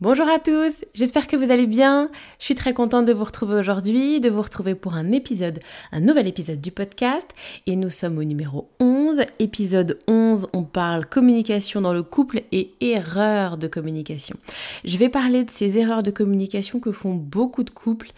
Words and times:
Bonjour 0.00 0.28
à 0.28 0.38
tous, 0.38 0.82
j'espère 0.94 1.26
que 1.26 1.34
vous 1.34 1.50
allez 1.50 1.66
bien. 1.66 2.06
Je 2.38 2.44
suis 2.44 2.54
très 2.54 2.72
contente 2.72 3.04
de 3.04 3.12
vous 3.12 3.24
retrouver 3.24 3.56
aujourd'hui, 3.56 4.20
de 4.20 4.30
vous 4.30 4.42
retrouver 4.42 4.76
pour 4.76 4.94
un 4.94 5.10
épisode, 5.10 5.58
un 5.90 5.98
nouvel 5.98 6.28
épisode 6.28 6.60
du 6.60 6.70
podcast. 6.70 7.26
Et 7.66 7.74
nous 7.74 7.90
sommes 7.90 8.16
au 8.16 8.22
numéro 8.22 8.70
11. 8.78 9.22
Épisode 9.40 9.98
11, 10.06 10.46
on 10.52 10.62
parle 10.62 11.04
communication 11.04 11.80
dans 11.80 11.92
le 11.92 12.04
couple 12.04 12.42
et 12.52 12.74
erreurs 12.80 13.58
de 13.58 13.66
communication. 13.66 14.36
Je 14.84 14.96
vais 14.98 15.08
parler 15.08 15.42
de 15.42 15.50
ces 15.50 15.78
erreurs 15.78 16.04
de 16.04 16.12
communication 16.12 16.78
que 16.78 16.92
font 16.92 17.14
beaucoup 17.16 17.64
de 17.64 17.70
couples 17.70 18.12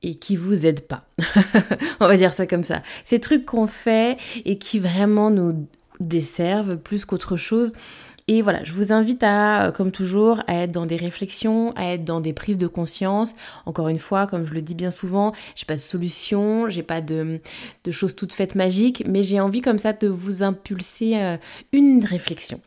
et 0.00 0.14
qui 0.14 0.36
vous 0.36 0.64
aident 0.64 0.88
pas. 0.88 1.04
on 2.00 2.06
va 2.06 2.16
dire 2.16 2.32
ça 2.32 2.46
comme 2.46 2.64
ça. 2.64 2.82
Ces 3.04 3.20
trucs 3.20 3.44
qu'on 3.44 3.66
fait 3.66 4.16
et 4.46 4.56
qui 4.56 4.78
vraiment 4.78 5.30
nous 5.30 5.68
desservent 6.00 6.78
plus 6.78 7.04
qu'autre 7.04 7.36
chose 7.36 7.72
et 8.26 8.40
voilà, 8.40 8.64
je 8.64 8.72
vous 8.72 8.90
invite 8.90 9.22
à, 9.22 9.66
euh, 9.66 9.70
comme 9.70 9.90
toujours, 9.90 10.40
à 10.46 10.62
être 10.62 10.72
dans 10.72 10.86
des 10.86 10.96
réflexions, 10.96 11.72
à 11.76 11.92
être 11.92 12.04
dans 12.04 12.20
des 12.20 12.32
prises 12.32 12.56
de 12.56 12.66
conscience. 12.66 13.34
Encore 13.66 13.88
une 13.88 13.98
fois, 13.98 14.26
comme 14.26 14.46
je 14.46 14.54
le 14.54 14.62
dis 14.62 14.74
bien 14.74 14.90
souvent, 14.90 15.32
j'ai 15.54 15.66
pas 15.66 15.74
de 15.74 15.80
solution, 15.80 16.70
j'ai 16.70 16.82
pas 16.82 17.02
de, 17.02 17.40
de, 17.84 17.90
choses 17.90 18.16
toutes 18.16 18.32
faites 18.32 18.54
magiques, 18.54 19.04
mais 19.06 19.22
j'ai 19.22 19.40
envie 19.40 19.60
comme 19.60 19.78
ça 19.78 19.92
de 19.92 20.08
vous 20.08 20.42
impulser 20.42 21.18
euh, 21.18 21.36
une 21.72 22.02
réflexion. 22.02 22.60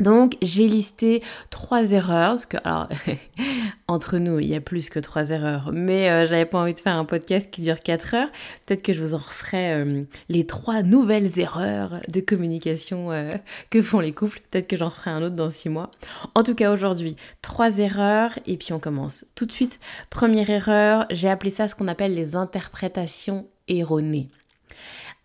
Donc 0.00 0.36
j'ai 0.40 0.66
listé 0.66 1.22
trois 1.50 1.92
erreurs, 1.92 2.32
parce 2.32 2.46
que 2.46 2.56
entre 3.88 4.18
nous 4.18 4.38
il 4.38 4.48
y 4.48 4.54
a 4.54 4.60
plus 4.60 4.88
que 4.88 4.98
trois 4.98 5.30
erreurs, 5.30 5.70
mais 5.72 6.10
euh, 6.10 6.26
j'avais 6.26 6.46
pas 6.46 6.58
envie 6.58 6.74
de 6.74 6.78
faire 6.78 6.96
un 6.96 7.04
podcast 7.04 7.50
qui 7.50 7.62
dure 7.62 7.80
quatre 7.80 8.14
heures. 8.14 8.30
Peut-être 8.66 8.82
que 8.82 8.92
je 8.92 9.02
vous 9.02 9.14
en 9.14 9.18
referai 9.18 9.74
euh, 9.74 10.02
les 10.28 10.46
trois 10.46 10.82
nouvelles 10.82 11.38
erreurs 11.38 12.00
de 12.08 12.20
communication 12.20 13.12
euh, 13.12 13.30
que 13.68 13.82
font 13.82 14.00
les 14.00 14.12
couples. 14.12 14.40
Peut-être 14.50 14.66
que 14.66 14.76
j'en 14.76 14.90
ferai 14.90 15.10
un 15.10 15.22
autre 15.22 15.36
dans 15.36 15.50
six 15.50 15.68
mois. 15.68 15.90
En 16.34 16.42
tout 16.42 16.54
cas 16.54 16.72
aujourd'hui 16.72 17.16
trois 17.42 17.78
erreurs 17.78 18.32
et 18.46 18.56
puis 18.56 18.72
on 18.72 18.80
commence 18.80 19.26
tout 19.34 19.44
de 19.44 19.52
suite. 19.52 19.80
Première 20.08 20.48
erreur, 20.48 21.06
j'ai 21.10 21.28
appelé 21.28 21.50
ça 21.50 21.68
ce 21.68 21.74
qu'on 21.74 21.88
appelle 21.88 22.14
les 22.14 22.36
interprétations 22.36 23.46
erronées 23.68 24.28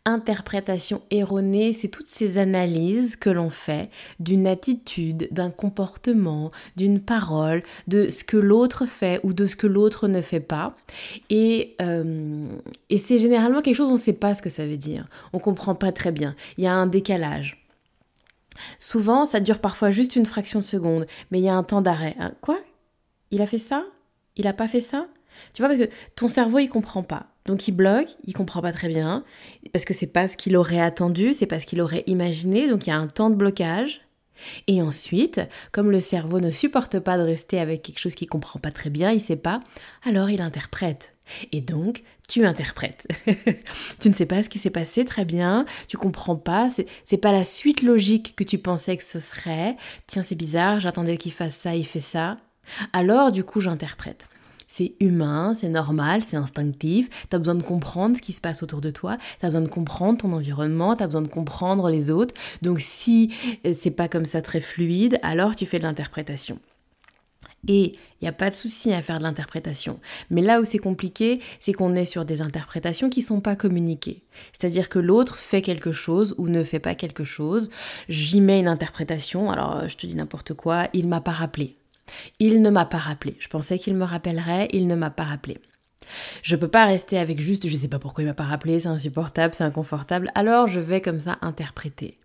interprétation 0.06 1.02
erronée, 1.10 1.74
c'est 1.74 1.88
toutes 1.88 2.08
ces 2.08 2.38
analyses 2.38 3.16
que 3.16 3.30
l'on 3.30 3.50
fait 3.50 3.90
d'une 4.20 4.48
attitude, 4.48 5.28
d'un 5.32 5.50
comportement, 5.50 6.52
d'une 6.76 7.02
parole, 7.02 7.64
de 7.88 8.10
ce 8.10 8.24
que 8.24 8.38
l'autre 8.38 8.86
fait 8.86 9.20
ou 9.24 9.34
de 9.34 9.48
ce 9.48 9.56
que 9.56 9.68
l'autre 9.68 10.08
ne 10.08 10.22
fait 10.22 10.40
pas. 10.40 10.76
Et, 11.30 11.76
euh, 11.82 12.48
et 12.90 12.98
c'est 12.98 13.18
généralement 13.18 13.62
quelque 13.62 13.76
chose, 13.76 13.90
on 13.90 13.94
ne 13.94 13.98
sait 13.98 14.14
pas 14.14 14.36
ce 14.36 14.42
que 14.42 14.50
ça 14.50 14.66
veut 14.66 14.78
dire. 14.78 15.08
On 15.34 15.40
comprend 15.40 15.76
pas 15.76 15.92
très 15.92 16.12
bien. 16.12 16.36
Il 16.58 16.64
y 16.64 16.68
a 16.68 16.74
un 16.74 16.88
décalage. 16.88 17.66
Souvent, 18.80 19.26
ça 19.26 19.40
dure 19.40 19.60
parfois 19.60 19.92
juste 19.92 20.16
une 20.16 20.26
fraction 20.26 20.60
de 20.60 20.66
seconde, 20.66 21.08
mais 21.32 21.40
il 21.40 21.46
y 21.46 21.50
a 21.50 21.56
un 21.56 21.64
temps 21.64 21.82
d'arrêt. 21.82 22.16
Hein, 22.20 22.32
quoi? 22.42 22.60
Il 23.32 23.42
a 23.42 23.48
fait 23.48 23.60
ça? 23.60 23.84
Il 24.38 24.48
a 24.48 24.54
pas 24.54 24.68
fait 24.68 24.82
ça? 24.82 25.08
Tu 25.54 25.62
vois, 25.62 25.70
parce 25.70 25.82
que 25.82 25.90
ton 26.16 26.28
cerveau, 26.28 26.60
il 26.60 26.70
comprend 26.70 27.04
pas. 27.04 27.28
Donc 27.46 27.68
il 27.68 27.74
bloque, 27.74 28.10
il 28.26 28.34
comprend 28.34 28.62
pas 28.62 28.74
très 28.74 28.88
bien, 28.88 29.24
parce 29.72 29.86
que 29.86 29.94
c'est 29.94 30.08
pas 30.08 30.28
ce 30.28 30.36
qu'il 30.36 30.58
aurait 30.58 30.82
attendu, 30.82 31.32
c'est 31.32 31.46
pas 31.46 31.60
ce 31.60 31.68
qu'il 31.68 31.82
aurait 31.82 32.04
imaginé, 32.08 32.68
donc 32.68 32.88
il 32.88 32.90
y 32.90 32.94
a 32.94 32.98
un 32.98 33.08
temps 33.08 33.30
de 33.30 33.36
blocage. 33.36 34.02
Et 34.68 34.82
ensuite, 34.82 35.40
comme 35.72 35.92
le 35.92 36.00
cerveau 36.00 36.40
ne 36.40 36.52
supporte 36.52 37.00
pas 37.00 37.18
de 37.18 37.24
rester 37.24 37.60
avec 37.60 37.84
quelque 37.84 38.00
chose 38.00 38.16
qu'il 38.16 38.28
comprend 38.28 38.60
pas 38.60 38.72
très 38.72 38.90
bien, 38.90 39.12
il 39.12 39.22
sait 39.22 39.38
pas, 39.38 39.60
alors 40.04 40.30
il 40.30 40.42
interprète. 40.42 41.16
Et 41.52 41.62
donc, 41.62 42.04
tu 42.28 42.46
interprètes. 42.46 43.08
tu 44.00 44.10
ne 44.10 44.14
sais 44.14 44.26
pas 44.26 44.44
ce 44.44 44.50
qui 44.50 44.60
s'est 44.60 44.70
passé 44.70 45.06
très 45.06 45.24
bien, 45.24 45.66
tu 45.88 45.98
comprends 45.98 46.36
pas, 46.36 46.68
c'est 47.06 47.18
pas 47.18 47.32
la 47.32 47.46
suite 47.46 47.82
logique 47.82 48.36
que 48.36 48.44
tu 48.44 48.58
pensais 48.58 48.98
que 48.98 49.04
ce 49.04 49.20
serait. 49.20 49.78
Tiens, 50.08 50.24
c'est 50.24 50.36
bizarre, 50.36 50.80
j'attendais 50.80 51.18
qu'il 51.18 51.32
fasse 51.32 51.56
ça, 51.56 51.76
il 51.76 51.86
fait 51.86 52.00
ça. 52.00 52.38
Alors, 52.92 53.32
du 53.32 53.44
coup, 53.44 53.62
j'interprète. 53.62 54.28
C'est 54.78 54.96
humain, 55.00 55.54
c'est 55.54 55.70
normal, 55.70 56.22
c'est 56.22 56.36
instinctif. 56.36 57.10
Tu 57.30 57.36
as 57.38 57.40
besoin 57.40 57.56
de 57.56 57.64
comprendre 57.64 58.18
ce 58.18 58.22
qui 58.22 58.34
se 58.34 58.42
passe 58.42 58.62
autour 58.62 58.82
de 58.82 58.90
toi, 58.90 59.18
tu 59.40 59.46
as 59.46 59.48
besoin 59.48 59.62
de 59.62 59.70
comprendre 59.70 60.18
ton 60.18 60.34
environnement, 60.34 60.98
tu 60.98 61.04
as 61.04 61.06
besoin 61.06 61.22
de 61.22 61.30
comprendre 61.30 61.88
les 61.88 62.12
autres. 62.12 62.36
Donc 62.62 62.82
si 62.82 63.34
euh, 63.66 63.74
c'est 63.74 63.92
pas 63.92 64.10
comme 64.10 64.26
ça 64.26 64.42
très 64.42 64.60
fluide, 64.60 65.18
alors 65.24 65.56
tu 65.56 65.66
fais 65.66 65.80
de 65.80 65.86
l'interprétation. 65.86 66.60
Et 67.70 67.94
il 68.20 68.24
n'y 68.24 68.28
a 68.28 68.34
pas 68.34 68.50
de 68.50 68.56
souci 68.56 68.92
à 68.92 69.02
faire 69.02 69.20
de 69.20 69.24
l'interprétation. 69.24 70.02
Mais 70.30 70.42
là 70.42 70.60
où 70.60 70.66
c'est 70.66 70.78
compliqué, 70.78 71.40
c'est 71.62 71.72
qu'on 71.72 71.96
est 71.96 72.04
sur 72.04 72.26
des 72.26 72.42
interprétations 72.42 73.10
qui 73.10 73.22
ne 73.22 73.26
sont 73.28 73.40
pas 73.40 73.56
communiquées. 73.56 74.24
C'est-à-dire 74.52 74.90
que 74.90 75.00
l'autre 75.00 75.38
fait 75.38 75.62
quelque 75.62 75.94
chose 75.94 76.36
ou 76.38 76.50
ne 76.50 76.64
fait 76.64 76.80
pas 76.80 76.96
quelque 76.96 77.24
chose. 77.24 77.72
J'y 78.10 78.42
mets 78.42 78.60
une 78.60 78.68
interprétation. 78.68 79.50
Alors, 79.50 79.88
je 79.88 79.96
te 79.96 80.06
dis 80.06 80.16
n'importe 80.16 80.54
quoi, 80.54 80.90
il 80.92 81.08
m'a 81.08 81.22
pas 81.22 81.32
rappelé. 81.32 81.78
Il 82.40 82.62
ne 82.62 82.70
m'a 82.70 82.86
pas 82.86 82.98
rappelé. 82.98 83.36
Je 83.40 83.48
pensais 83.48 83.80
qu'il 83.80 83.96
me 83.96 84.06
rappellerait, 84.06 84.70
il 84.72 84.88
ne 84.88 84.96
m'a 84.96 85.10
pas 85.10 85.24
rappelé. 85.24 85.58
Je 86.44 86.56
peux 86.56 86.68
pas 86.68 86.86
rester 86.86 87.18
avec 87.18 87.40
juste 87.40 87.68
je 87.68 87.76
sais 87.76 87.88
pas 87.88 88.00
pourquoi 88.00 88.24
il 88.24 88.28
m'a 88.28 88.34
pas 88.34 88.44
rappelé, 88.44 88.80
c'est 88.80 88.88
insupportable, 88.88 89.56
c'est 89.56 89.64
inconfortable, 89.64 90.32
alors 90.36 90.68
je 90.68 90.80
vais 90.80 91.02
comme 91.02 91.20
ça 91.20 91.38
interpréter. 91.42 92.18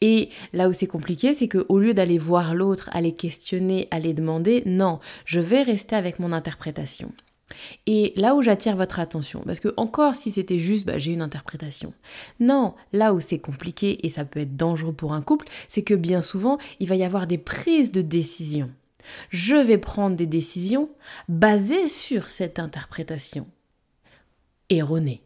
Et 0.00 0.28
là 0.52 0.68
où 0.68 0.72
c'est 0.72 0.86
compliqué, 0.86 1.32
c'est 1.34 1.48
que 1.48 1.64
au 1.68 1.78
lieu 1.78 1.94
d'aller 1.94 2.18
voir 2.18 2.54
l'autre, 2.54 2.90
aller 2.92 3.12
questionner, 3.12 3.88
aller 3.90 4.12
demander, 4.12 4.62
non, 4.66 4.98
je 5.24 5.40
vais 5.40 5.62
rester 5.62 5.96
avec 5.96 6.18
mon 6.18 6.32
interprétation. 6.32 7.12
Et 7.86 8.12
là 8.16 8.34
où 8.34 8.42
j'attire 8.42 8.76
votre 8.76 8.98
attention, 8.98 9.42
parce 9.44 9.60
que 9.60 9.74
encore 9.76 10.16
si 10.16 10.30
c'était 10.30 10.58
juste 10.58 10.86
bah, 10.86 10.98
j'ai 10.98 11.12
une 11.12 11.22
interprétation. 11.22 11.92
Non, 12.40 12.74
là 12.92 13.12
où 13.14 13.20
c'est 13.20 13.38
compliqué 13.38 14.04
et 14.06 14.08
ça 14.08 14.24
peut 14.24 14.40
être 14.40 14.56
dangereux 14.56 14.92
pour 14.92 15.12
un 15.12 15.22
couple, 15.22 15.46
c'est 15.68 15.82
que 15.82 15.94
bien 15.94 16.22
souvent 16.22 16.58
il 16.80 16.88
va 16.88 16.96
y 16.96 17.04
avoir 17.04 17.26
des 17.26 17.38
prises 17.38 17.92
de 17.92 18.02
décision. 18.02 18.70
Je 19.30 19.56
vais 19.56 19.78
prendre 19.78 20.16
des 20.16 20.26
décisions 20.26 20.90
basées 21.28 21.88
sur 21.88 22.28
cette 22.28 22.58
interprétation 22.58 23.48
erronée. 24.70 25.22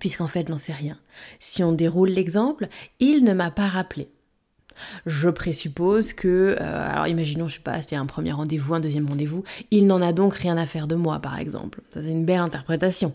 Puisqu'en 0.00 0.26
fait, 0.26 0.46
je 0.46 0.52
n'en 0.52 0.58
sais 0.58 0.72
rien. 0.72 0.98
Si 1.40 1.62
on 1.62 1.72
déroule 1.72 2.10
l'exemple, 2.10 2.68
il 3.00 3.24
ne 3.24 3.32
m'a 3.32 3.50
pas 3.50 3.66
rappelé. 3.66 4.08
Je 5.06 5.28
présuppose 5.28 6.12
que, 6.12 6.56
euh, 6.60 6.90
alors 6.90 7.06
imaginons, 7.06 7.48
je 7.48 7.54
sais 7.54 7.60
pas, 7.60 7.80
c'était 7.80 7.96
un 7.96 8.06
premier 8.06 8.32
rendez-vous, 8.32 8.74
un 8.74 8.80
deuxième 8.80 9.08
rendez-vous, 9.08 9.44
il 9.70 9.86
n'en 9.86 10.00
a 10.00 10.12
donc 10.12 10.34
rien 10.34 10.56
à 10.56 10.66
faire 10.66 10.86
de 10.86 10.94
moi, 10.94 11.18
par 11.18 11.38
exemple. 11.38 11.80
Ça, 11.92 12.02
c'est 12.02 12.10
une 12.10 12.24
belle 12.24 12.40
interprétation. 12.40 13.12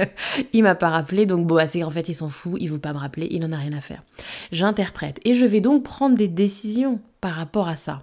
il 0.52 0.62
m'a 0.62 0.74
pas 0.74 0.90
rappelé, 0.90 1.26
donc 1.26 1.46
bon, 1.46 1.64
c'est 1.68 1.84
en 1.84 1.90
fait, 1.90 2.08
il 2.08 2.14
s'en 2.14 2.30
fout, 2.30 2.56
il 2.60 2.68
veut 2.70 2.78
pas 2.78 2.92
me 2.92 2.98
rappeler, 2.98 3.28
il 3.30 3.40
n'en 3.40 3.52
a 3.52 3.58
rien 3.58 3.72
à 3.72 3.80
faire. 3.80 4.02
J'interprète 4.52 5.20
et 5.24 5.34
je 5.34 5.46
vais 5.46 5.60
donc 5.60 5.84
prendre 5.84 6.16
des 6.16 6.28
décisions 6.28 7.00
par 7.20 7.34
rapport 7.34 7.68
à 7.68 7.76
ça. 7.76 8.00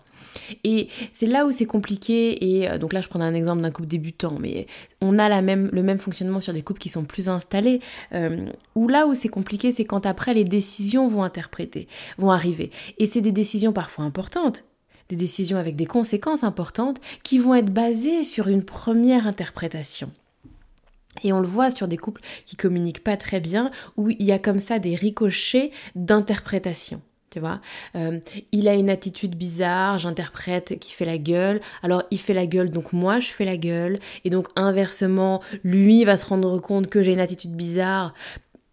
Et 0.64 0.88
c'est 1.12 1.26
là 1.26 1.46
où 1.46 1.52
c'est 1.52 1.66
compliqué, 1.66 2.60
et 2.60 2.70
euh, 2.70 2.78
donc 2.78 2.94
là 2.94 3.02
je 3.02 3.08
prends 3.08 3.22
un 3.22 3.34
exemple 3.34 3.62
d'un 3.62 3.72
couple 3.72 3.90
débutant, 3.90 4.38
mais 4.40 4.68
on 5.02 5.18
a 5.18 5.30
la 5.30 5.42
même, 5.42 5.70
le 5.72 5.84
même 5.84 5.98
fonctionnement 5.98 6.42
sur 6.42 6.54
des 6.54 6.62
couples 6.62 6.80
qui 6.80 6.90
sont 6.90 7.06
plus 7.06 7.30
installés, 7.30 7.80
euh, 8.14 8.46
où 8.76 8.88
là 8.88 9.08
où 9.08 9.16
c'est 9.16 9.30
compliqué, 9.30 9.72
c'est 9.72 9.86
quand 9.86 10.06
après 10.06 10.34
les 10.34 10.44
décisions 10.44 11.08
vont 11.08 11.24
interpréter, 11.24 11.88
vont 12.18 12.32
arriver. 12.32 12.72
Et 12.98 13.06
c'est 13.06 13.22
des 13.22 13.32
décisions 13.32 13.74
parfois 13.74 14.06
importantes, 14.06 14.66
des 15.10 15.16
décisions 15.16 15.58
avec 15.58 15.76
des 15.76 15.86
conséquences 15.86 16.44
importantes, 16.44 16.98
qui 17.24 17.38
vont 17.38 17.56
être 17.56 17.72
basées 17.72 18.24
sur 18.24 18.48
une 18.48 18.64
première 18.64 19.28
interprétation. 19.28 20.12
Et 21.24 21.34
on 21.34 21.42
le 21.42 21.48
voit 21.48 21.72
sur 21.72 21.90
des 21.90 21.98
couples 21.98 22.22
qui 22.46 22.56
communiquent 22.56 23.04
pas 23.04 23.18
très 23.18 23.42
bien, 23.42 23.70
où 23.98 24.10
il 24.10 24.24
y 24.24 24.32
a 24.32 24.40
comme 24.40 24.60
ça 24.60 24.80
des 24.80 24.96
ricochets 24.96 25.72
d'interprétation 25.96 27.02
tu 27.32 27.40
vois. 27.40 27.60
Euh, 27.96 28.20
il 28.52 28.68
a 28.68 28.76
une 28.76 28.90
attitude 28.90 29.36
bizarre, 29.36 29.98
j'interprète 30.00 30.78
qui 30.80 30.92
fait 30.92 31.06
la 31.06 31.18
gueule, 31.18 31.62
alors 31.82 32.04
il 32.12 32.20
fait 32.20 32.34
la 32.36 32.46
gueule, 32.46 32.70
donc 32.70 32.94
moi 32.94 33.20
je 33.20 33.32
fais 33.32 33.46
la 33.46 33.58
gueule, 33.58 34.00
et 34.26 34.30
donc 34.30 34.48
inversement, 34.56 35.42
lui 35.64 36.04
va 36.04 36.18
se 36.18 36.26
rendre 36.26 36.60
compte 36.60 36.88
que 36.88 37.02
j'ai 37.02 37.14
une 37.14 37.20
attitude 37.20 37.56
bizarre, 37.56 38.14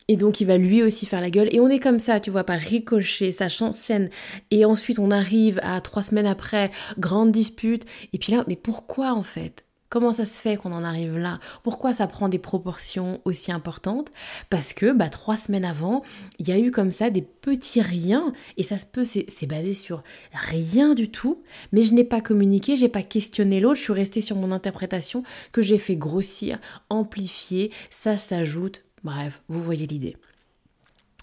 Et 0.09 0.17
donc 0.17 0.41
il 0.41 0.47
va 0.47 0.57
lui 0.57 0.83
aussi 0.83 1.05
faire 1.07 1.21
la 1.21 1.31
gueule. 1.31 1.49
Et 1.55 1.61
on 1.61 1.69
est 1.69 1.79
comme 1.79 1.99
ça, 1.99 2.19
tu 2.19 2.31
vois, 2.31 2.45
par 2.45 2.59
ricochet, 2.59 3.31
ça 3.31 3.49
s'enchaîne. 3.51 4.09
Et 4.51 4.65
ensuite 4.65 4.99
on 4.99 5.11
arrive 5.11 5.61
à 5.63 5.81
trois 5.83 6.03
semaines 6.03 6.27
après, 6.27 6.71
grande 6.99 7.31
dispute. 7.31 7.85
Et 8.13 8.19
puis 8.19 8.33
là, 8.33 8.45
mais 8.49 8.57
pourquoi 8.57 9.13
en 9.13 9.23
fait? 9.23 9.68
Comment 9.90 10.12
ça 10.12 10.26
se 10.26 10.38
fait 10.40 10.56
qu'on 10.58 10.73
en 10.73 10.85
arrive 10.85 11.17
là? 11.17 11.40
Pourquoi 11.62 11.94
ça 11.94 12.06
prend 12.06 12.29
des 12.29 12.38
proportions 12.38 13.23
aussi 13.25 13.50
importantes? 13.50 14.11
Parce 14.50 14.75
que 14.75 14.93
bah, 14.93 15.08
trois 15.08 15.38
semaines 15.38 15.64
avant, 15.64 16.02
il 16.38 16.46
y 16.46 16.52
a 16.52 16.58
eu 16.58 16.70
comme 16.70 16.90
ça 16.90 17.08
des 17.08 17.23
petits 17.23 17.81
riens, 17.81 18.35
et 18.58 18.62
ça 18.62 18.76
se 18.76 18.85
peut, 18.85 19.06
c'est 19.06 19.46
basé 19.46 19.73
sur 19.73 20.02
rien 20.32 20.93
du 20.93 21.11
tout, 21.11 21.43
mais 21.73 21.81
je 21.81 21.94
n'ai 21.94 22.05
pas 22.05 22.20
communiqué, 22.20 22.76
j'ai 22.76 22.90
pas 22.90 23.02
questionné 23.02 23.61
l'autre, 23.61 23.76
je 23.76 23.85
suis 23.85 23.93
restée 23.94 24.20
sur 24.20 24.37
mon 24.37 24.52
interprétation 24.52 25.23
que 25.52 25.62
j'ai 25.62 25.79
fait 25.79 25.96
grossir, 25.96 26.58
amplifier, 26.90 27.73
ça 27.88 28.19
s'ajoute, 28.19 28.85
bref, 29.05 29.40
vous 29.49 29.62
voyez 29.62 29.87
l'idée. 29.87 30.17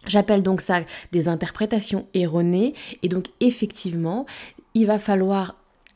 J'appelle 0.08 0.44
donc 0.44 0.62
ça 0.62 0.82
des 1.12 1.28
interprétations 1.28 2.08
erronées, 2.16 2.74
et 3.04 3.10
donc 3.10 3.26
effectivement, 3.42 4.26
il 4.74 4.88
va 4.88 4.98
falloir 4.98 5.56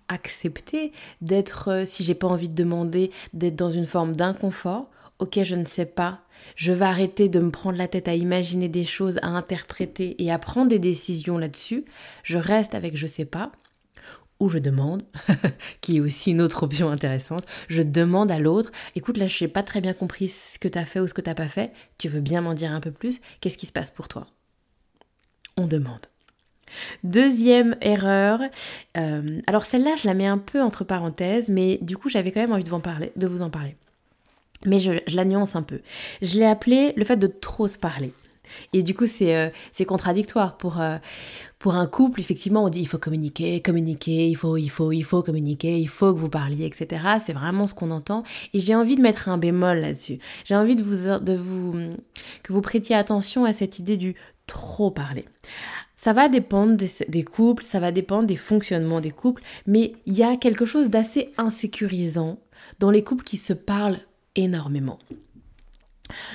accepter 0.10 0.92
d'être, 1.22 1.70
euh, 1.70 1.86
si 1.86 2.04
j'ai 2.04 2.16
pas 2.16 2.28
envie 2.28 2.50
de 2.50 2.56
demander, 2.56 3.12
d'être 3.34 3.56
dans 3.56 3.72
une 3.72 3.86
forme 3.86 4.16
d'inconfort. 4.16 4.90
Ok, 5.20 5.40
je 5.44 5.56
ne 5.56 5.66
sais 5.66 5.86
pas. 5.86 6.22
Je 6.56 6.72
vais 6.72 6.86
arrêter 6.86 7.28
de 7.28 7.40
me 7.40 7.52
prendre 7.52 7.78
la 7.78 7.88
tête 7.88 8.08
à 8.08 8.16
imaginer 8.16 8.70
des 8.70 8.86
choses, 8.86 9.20
à 9.22 9.28
interpréter 9.28 10.22
et 10.24 10.32
à 10.32 10.40
prendre 10.40 10.70
des 10.70 10.80
décisions 10.80 11.38
là-dessus. 11.38 11.86
Je 12.24 12.38
reste 12.38 12.74
avec 12.76 12.98
je 12.98 13.08
sais 13.08 13.26
pas. 13.26 13.52
Ou 14.40 14.48
je 14.48 14.58
demande, 14.58 15.04
qui 15.82 15.98
est 15.98 16.00
aussi 16.00 16.32
une 16.32 16.42
autre 16.42 16.64
option 16.64 16.90
intéressante, 16.90 17.46
je 17.68 17.82
demande 17.82 18.32
à 18.32 18.40
l'autre, 18.40 18.72
écoute 18.96 19.18
là 19.18 19.28
je 19.28 19.44
n'ai 19.44 19.50
pas 19.50 19.64
très 19.64 19.82
bien 19.82 19.92
compris 19.92 20.30
ce 20.30 20.58
que 20.58 20.70
tu 20.70 20.78
as 20.78 20.86
fait 20.86 21.02
ou 21.02 21.08
ce 21.10 21.14
que 21.14 21.20
tu 21.20 21.30
n'as 21.30 21.36
pas 21.36 21.50
fait, 21.50 21.74
tu 21.98 22.08
veux 22.08 22.22
bien 22.22 22.40
m'en 22.40 22.54
dire 22.54 22.72
un 22.72 22.80
peu 22.80 22.92
plus, 22.92 23.20
qu'est-ce 23.42 23.58
qui 23.58 23.66
se 23.66 23.74
passe 23.74 23.92
pour 23.92 24.08
toi? 24.08 24.28
On 25.58 25.68
demande. 25.68 26.06
Deuxième 27.04 27.76
erreur, 27.82 28.42
euh, 28.98 29.40
alors 29.48 29.66
celle-là 29.66 29.92
je 30.02 30.08
la 30.08 30.14
mets 30.14 30.28
un 30.28 30.38
peu 30.38 30.62
entre 30.62 30.84
parenthèses, 30.84 31.50
mais 31.50 31.78
du 31.82 31.98
coup 31.98 32.10
j'avais 32.10 32.32
quand 32.32 32.42
même 32.42 32.54
envie 32.54 32.64
de 32.64 32.70
vous 32.70 32.76
en 32.76 32.82
parler. 32.82 33.12
De 33.16 33.28
vous 33.28 33.42
en 33.42 33.50
parler. 33.50 33.76
Mais 34.66 34.80
je, 34.80 34.92
la 35.14 35.26
nuance 35.26 35.56
un 35.56 35.64
peu. 35.64 35.80
Je 36.22 36.36
l'ai 36.38 36.46
appelé 36.46 36.94
le 36.96 37.06
fait 37.06 37.18
de 37.18 37.28
trop 37.28 37.68
se 37.68 37.78
parler. 37.78 38.12
Et 38.74 38.84
du 38.84 38.96
coup, 38.96 39.06
c'est 39.06 39.36
euh, 39.36 39.50
contradictoire. 39.88 40.58
Pour, 40.58 40.82
euh, 40.82 40.98
pour 41.58 41.76
un 41.76 41.88
couple, 41.88 42.20
effectivement, 42.20 42.64
on 42.64 42.70
dit 42.70 42.80
il 42.80 42.88
faut 42.88 42.98
communiquer, 42.98 43.62
communiquer, 43.62 44.28
il 44.28 44.36
faut, 44.36 44.58
il 44.58 44.70
faut, 44.70 44.92
il 44.92 45.04
faut 45.04 45.24
communiquer, 45.24 45.78
il 45.78 45.88
faut 45.88 46.14
que 46.14 46.20
vous 46.20 46.30
parliez, 46.30 46.66
etc. 46.66 47.04
C'est 47.24 47.34
vraiment 47.34 47.68
ce 47.68 47.74
qu'on 47.74 47.92
entend. 47.92 48.24
Et 48.54 48.60
j'ai 48.60 48.76
envie 48.76 48.96
de 48.96 49.02
mettre 49.02 49.30
un 49.30 49.38
bémol 49.38 49.80
là-dessus. 49.80 50.20
J'ai 50.46 50.56
envie 50.56 50.76
de 50.76 50.84
vous, 50.84 51.20
de 51.20 51.34
vous, 51.34 51.74
que 52.44 52.54
vous 52.54 52.62
prêtiez 52.62 52.96
attention 52.96 53.46
à 53.46 53.54
cette 53.54 53.80
idée 53.80 53.98
du 53.98 54.16
trop 54.48 54.92
parler. 54.92 55.26
Ça 56.02 56.14
va 56.14 56.30
dépendre 56.30 56.78
des, 57.10 57.24
couples, 57.26 57.62
ça 57.62 57.82
va 57.82 57.92
dépendre 57.92 58.26
des 58.26 58.38
fonctionnements 58.38 59.02
des 59.02 59.12
couples, 59.12 59.44
mais 59.68 59.92
il 60.06 60.14
y 60.14 60.24
a 60.24 60.38
quelque 60.38 60.66
chose 60.66 60.90
d'assez 60.90 61.26
insécurisant 61.38 62.40
dans 62.80 62.90
les 62.90 63.04
couples 63.04 63.26
qui 63.26 63.36
se 63.36 63.52
parlent 63.52 64.00
énormément. 64.38 64.98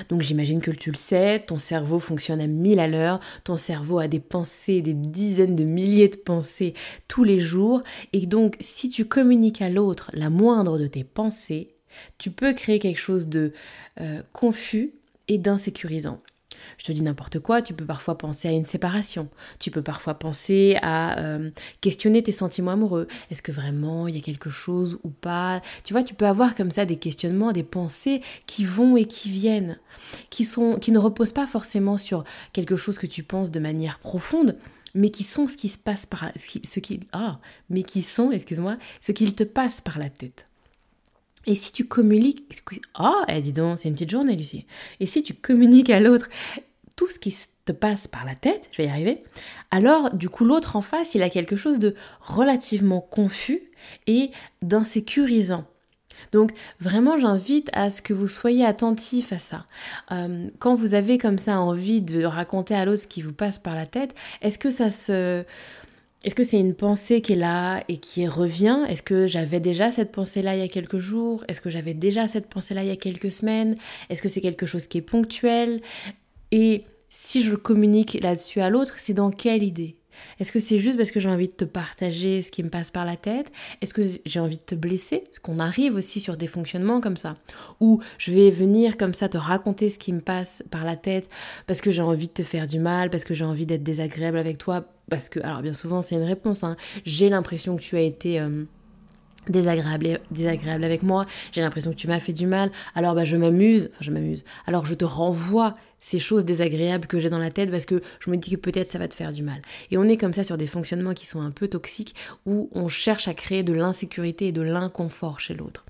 Donc 0.07 0.21
j'imagine 0.21 0.61
que 0.61 0.69
tu 0.69 0.91
le 0.91 0.95
sais, 0.95 1.39
ton 1.39 1.57
cerveau 1.57 1.97
fonctionne 1.97 2.41
à 2.41 2.45
mille 2.45 2.79
à 2.79 2.87
l'heure, 2.87 3.19
ton 3.43 3.57
cerveau 3.57 3.97
a 3.97 4.07
des 4.07 4.19
pensées, 4.19 4.83
des 4.83 4.93
dizaines 4.93 5.55
de 5.55 5.63
milliers 5.63 6.09
de 6.09 6.17
pensées 6.17 6.75
tous 7.07 7.23
les 7.23 7.39
jours, 7.39 7.81
et 8.13 8.27
donc 8.27 8.57
si 8.59 8.89
tu 8.89 9.05
communiques 9.05 9.63
à 9.63 9.69
l'autre 9.71 10.11
la 10.13 10.29
moindre 10.29 10.77
de 10.77 10.85
tes 10.85 11.03
pensées, 11.03 11.73
tu 12.19 12.29
peux 12.29 12.53
créer 12.53 12.77
quelque 12.77 12.99
chose 12.99 13.29
de 13.29 13.51
euh, 13.99 14.21
confus 14.31 14.93
et 15.27 15.39
d'insécurisant. 15.39 16.19
Je 16.77 16.85
te 16.85 16.91
dis 16.91 17.01
n'importe 17.01 17.39
quoi, 17.39 17.61
tu 17.61 17.73
peux 17.73 17.85
parfois 17.85 18.17
penser 18.17 18.47
à 18.47 18.51
une 18.51 18.65
séparation, 18.65 19.29
tu 19.59 19.71
peux 19.71 19.81
parfois 19.81 20.15
penser 20.15 20.77
à 20.81 21.19
euh, 21.19 21.49
questionner 21.81 22.23
tes 22.23 22.31
sentiments 22.31 22.71
amoureux. 22.71 23.07
Est-ce 23.31 23.41
que 23.41 23.51
vraiment 23.51 24.07
il 24.07 24.15
y 24.15 24.19
a 24.19 24.21
quelque 24.21 24.49
chose 24.49 24.99
ou 25.03 25.09
pas? 25.09 25.61
Tu 25.83 25.93
vois, 25.93 26.03
tu 26.03 26.13
peux 26.13 26.25
avoir 26.25 26.55
comme 26.55 26.71
ça 26.71 26.85
des 26.85 26.97
questionnements, 26.97 27.51
des 27.51 27.63
pensées 27.63 28.21
qui 28.45 28.65
vont 28.65 28.97
et 28.97 29.05
qui 29.05 29.29
viennent, 29.29 29.77
qui, 30.29 30.43
sont, 30.43 30.77
qui 30.77 30.91
ne 30.91 30.99
reposent 30.99 31.31
pas 31.31 31.47
forcément 31.47 31.97
sur 31.97 32.23
quelque 32.53 32.75
chose 32.75 32.97
que 32.97 33.07
tu 33.07 33.23
penses 33.23 33.51
de 33.51 33.59
manière 33.59 33.99
profonde, 33.99 34.57
mais 34.93 35.09
qui 35.09 35.23
sont 35.23 35.47
ce 35.47 35.57
qui 35.57 35.69
se 35.69 35.77
passe 35.77 36.05
par 36.05 36.31
ce 36.35 36.79
qui, 36.79 36.99
ah, 37.11 37.39
mais 37.69 37.83
qui 37.83 38.01
sont, 38.01 38.31
excuse-moi, 38.31 38.77
ce 39.01 39.11
qu'il 39.11 39.35
te 39.35 39.43
passe 39.43 39.81
par 39.81 39.99
la 39.99 40.09
tête. 40.09 40.45
Et 41.47 41.55
si 41.55 41.71
tu 41.71 41.85
communiques, 41.85 42.43
oh, 42.99 43.23
dis 43.41 43.53
donc, 43.53 43.77
c'est 43.77 43.87
une 43.87 43.93
petite 43.93 44.11
journée, 44.11 44.35
Lucie. 44.35 44.65
Et 44.99 45.05
si 45.05 45.23
tu 45.23 45.33
communiques 45.33 45.89
à 45.89 45.99
l'autre 45.99 46.29
tout 46.95 47.07
ce 47.07 47.19
qui 47.19 47.35
te 47.65 47.71
passe 47.71 48.07
par 48.07 48.25
la 48.25 48.35
tête, 48.35 48.69
je 48.71 48.81
vais 48.81 48.87
y 48.87 48.91
arriver, 48.91 49.19
alors 49.71 50.13
du 50.13 50.29
coup 50.29 50.45
l'autre 50.45 50.75
en 50.75 50.81
face, 50.81 51.15
il 51.15 51.23
a 51.23 51.29
quelque 51.29 51.55
chose 51.55 51.79
de 51.79 51.95
relativement 52.21 53.01
confus 53.01 53.71
et 54.07 54.31
d'insécurisant. 54.61 55.65
Donc 56.31 56.51
vraiment, 56.79 57.19
j'invite 57.19 57.69
à 57.73 57.89
ce 57.89 58.01
que 58.01 58.13
vous 58.13 58.27
soyez 58.27 58.65
attentif 58.65 59.33
à 59.33 59.39
ça. 59.39 59.65
Euh, 60.11 60.47
quand 60.59 60.75
vous 60.75 60.93
avez 60.93 61.17
comme 61.17 61.37
ça 61.37 61.59
envie 61.59 62.01
de 62.01 62.23
raconter 62.23 62.75
à 62.75 62.85
l'autre 62.85 63.03
ce 63.03 63.07
qui 63.07 63.21
vous 63.21 63.33
passe 63.33 63.59
par 63.59 63.75
la 63.75 63.85
tête, 63.85 64.15
est-ce 64.41 64.57
que 64.57 64.69
ça 64.69 64.89
se 64.89 65.43
est-ce 66.25 66.33
que 66.33 66.43
c'est 66.43 66.59
une 66.59 66.73
pensée 66.73 67.21
qui 67.21 67.33
est 67.33 67.35
là 67.35 67.83
et 67.87 67.97
qui 67.97 68.27
revient? 68.27 68.79
Est-ce 68.89 69.03
que 69.03 69.27
j'avais 69.27 69.59
déjà 69.59 69.91
cette 69.91 70.11
pensée-là 70.11 70.55
il 70.55 70.59
y 70.59 70.63
a 70.63 70.67
quelques 70.67 70.97
jours? 70.97 71.45
Est-ce 71.47 71.61
que 71.61 71.69
j'avais 71.69 71.93
déjà 71.93 72.27
cette 72.27 72.47
pensée-là 72.47 72.83
il 72.83 72.87
y 72.87 72.91
a 72.91 72.95
quelques 72.95 73.31
semaines? 73.31 73.75
Est-ce 74.09 74.23
que 74.23 74.27
c'est 74.27 74.41
quelque 74.41 74.65
chose 74.65 74.87
qui 74.87 74.97
est 74.97 75.03
ponctuel? 75.03 75.81
Et 76.51 76.83
si 77.09 77.43
je 77.43 77.53
communique 77.53 78.17
là-dessus 78.23 78.59
à 78.59 78.71
l'autre, 78.71 78.95
c'est 78.97 79.13
dans 79.13 79.29
quelle 79.29 79.61
idée? 79.61 79.97
Est-ce 80.39 80.51
que 80.51 80.59
c'est 80.59 80.79
juste 80.79 80.97
parce 80.97 81.11
que 81.11 81.19
j'ai 81.19 81.29
envie 81.29 81.47
de 81.47 81.53
te 81.53 81.65
partager 81.65 82.41
ce 82.41 82.51
qui 82.51 82.63
me 82.63 82.69
passe 82.69 82.91
par 82.91 83.05
la 83.05 83.15
tête? 83.15 83.51
Est-ce 83.81 83.93
que 83.93 84.01
j'ai 84.25 84.39
envie 84.39 84.57
de 84.57 84.63
te 84.63 84.75
blesser? 84.75 85.19
Parce 85.25 85.39
qu'on 85.39 85.59
arrive 85.59 85.95
aussi 85.95 86.19
sur 86.19 86.37
des 86.37 86.47
fonctionnements 86.47 87.01
comme 87.01 87.17
ça? 87.17 87.35
Ou 87.79 88.01
je 88.17 88.31
vais 88.31 88.51
venir 88.51 88.97
comme 88.97 89.13
ça 89.13 89.29
te 89.29 89.37
raconter 89.37 89.89
ce 89.89 89.99
qui 89.99 90.13
me 90.13 90.21
passe 90.21 90.63
par 90.71 90.85
la 90.85 90.95
tête 90.95 91.29
parce 91.67 91.81
que 91.81 91.91
j'ai 91.91 92.01
envie 92.01 92.27
de 92.27 92.33
te 92.33 92.43
faire 92.43 92.67
du 92.67 92.79
mal, 92.79 93.09
parce 93.09 93.23
que 93.23 93.33
j'ai 93.33 93.45
envie 93.45 93.65
d'être 93.65 93.83
désagréable 93.83 94.37
avec 94.37 94.57
toi? 94.57 94.85
Parce 95.09 95.29
que, 95.29 95.39
alors 95.39 95.61
bien 95.61 95.73
souvent 95.73 96.01
c'est 96.01 96.15
une 96.15 96.23
réponse, 96.23 96.63
hein. 96.63 96.75
j'ai 97.05 97.29
l'impression 97.29 97.75
que 97.75 97.81
tu 97.81 97.95
as 97.95 98.01
été... 98.01 98.39
Euh, 98.39 98.65
désagréable, 99.49 100.19
désagréable 100.31 100.83
avec 100.83 101.03
moi, 101.03 101.25
j'ai 101.51 101.61
l'impression 101.61 101.91
que 101.91 101.95
tu 101.95 102.07
m'as 102.07 102.19
fait 102.19 102.33
du 102.33 102.47
mal, 102.47 102.71
alors 102.95 103.15
bah 103.15 103.25
je 103.25 103.37
m'amuse, 103.37 103.89
enfin 103.93 103.97
je 104.01 104.11
m'amuse, 104.11 104.45
alors 104.67 104.85
je 104.85 104.93
te 104.93 105.05
renvoie 105.05 105.75
ces 105.99 106.19
choses 106.19 106.45
désagréables 106.45 107.07
que 107.07 107.19
j'ai 107.19 107.29
dans 107.29 107.39
la 107.39 107.51
tête 107.51 107.71
parce 107.71 107.85
que 107.85 108.01
je 108.19 108.29
me 108.29 108.37
dis 108.37 108.51
que 108.51 108.55
peut-être 108.57 108.89
ça 108.89 108.99
va 108.99 109.07
te 109.07 109.15
faire 109.15 109.33
du 109.33 109.43
mal. 109.43 109.61
Et 109.91 109.97
on 109.97 110.03
est 110.03 110.17
comme 110.17 110.33
ça 110.33 110.43
sur 110.43 110.57
des 110.57 110.67
fonctionnements 110.67 111.13
qui 111.13 111.25
sont 111.25 111.41
un 111.41 111.51
peu 111.51 111.67
toxiques 111.67 112.15
où 112.45 112.69
on 112.73 112.87
cherche 112.87 113.27
à 113.27 113.33
créer 113.33 113.63
de 113.63 113.73
l'insécurité 113.73 114.47
et 114.47 114.51
de 114.51 114.61
l'inconfort 114.61 115.39
chez 115.39 115.55
l'autre. 115.55 115.85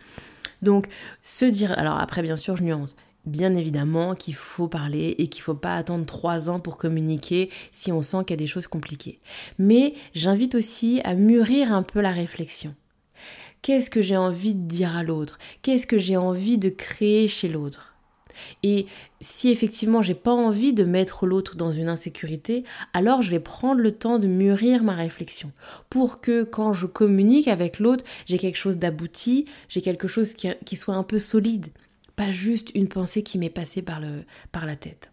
Donc 0.62 0.88
se 1.22 1.46
dire, 1.46 1.78
alors 1.78 2.00
après 2.00 2.22
bien 2.22 2.38
sûr 2.38 2.56
je 2.56 2.64
nuance, 2.64 2.96
bien 3.26 3.56
évidemment 3.56 4.16
qu'il 4.16 4.36
faut 4.36 4.68
parler 4.68 5.16
et 5.18 5.28
qu'il 5.28 5.42
faut 5.42 5.56
pas 5.56 5.76
attendre 5.76 6.06
trois 6.06 6.50
ans 6.50 6.60
pour 6.60 6.78
communiquer 6.78 7.50
si 7.72 7.92
on 7.92 8.02
sent 8.02 8.20
qu'il 8.22 8.32
y 8.32 8.34
a 8.34 8.38
des 8.38 8.48
choses 8.48 8.68
compliquées. 8.68 9.20
Mais 9.60 9.94
j'invite 10.14 10.56
aussi 10.56 11.02
à 11.04 11.16
mûrir 11.16 11.74
un 11.74 11.84
peu 11.84 12.02
la 12.02 12.12
réflexion. 12.12 12.74
Qu'est-ce 13.66 13.90
que 13.90 14.04
j'ai 14.04 14.16
envie 14.16 14.54
de 14.54 14.68
dire 14.68 14.96
à 14.96 15.02
l'autre? 15.02 15.40
Qu'est-ce 15.64 15.88
que 15.88 15.98
j'ai 15.98 16.18
envie 16.18 16.60
de 16.60 16.70
créer 16.70 17.28
chez 17.28 17.50
l'autre? 17.50 17.96
Et 18.62 18.86
si 19.22 19.50
effectivement 19.50 20.04
j'ai 20.04 20.14
pas 20.14 20.34
envie 20.34 20.72
de 20.72 20.84
mettre 20.84 21.26
l'autre 21.26 21.56
dans 21.56 21.72
une 21.72 21.90
insécurité, 21.90 22.64
alors 22.94 23.24
je 23.24 23.32
vais 23.32 23.40
prendre 23.40 23.82
le 23.82 23.92
temps 23.92 24.20
de 24.20 24.28
mûrir 24.28 24.84
ma 24.84 24.94
réflexion 24.94 25.52
pour 25.90 26.22
que 26.22 26.44
quand 26.44 26.74
je 26.74 26.86
communique 26.86 27.48
avec 27.48 27.80
l'autre, 27.80 28.06
j'ai 28.28 28.38
quelque 28.38 28.58
chose 28.58 28.78
d'abouti, 28.78 29.46
j'ai 29.68 29.82
quelque 29.82 30.08
chose 30.08 30.36
qui, 30.36 30.76
soit 30.76 30.94
un 30.94 31.02
peu 31.02 31.18
solide, 31.18 31.70
pas 32.16 32.32
juste 32.32 32.70
une 32.76 32.88
pensée 32.88 33.24
qui 33.24 33.40
m'est 33.40 33.50
passée 33.50 33.82
par, 33.82 34.00
le, 34.00 34.26
par 34.52 34.68
la 34.68 34.76
tête. 34.76 35.10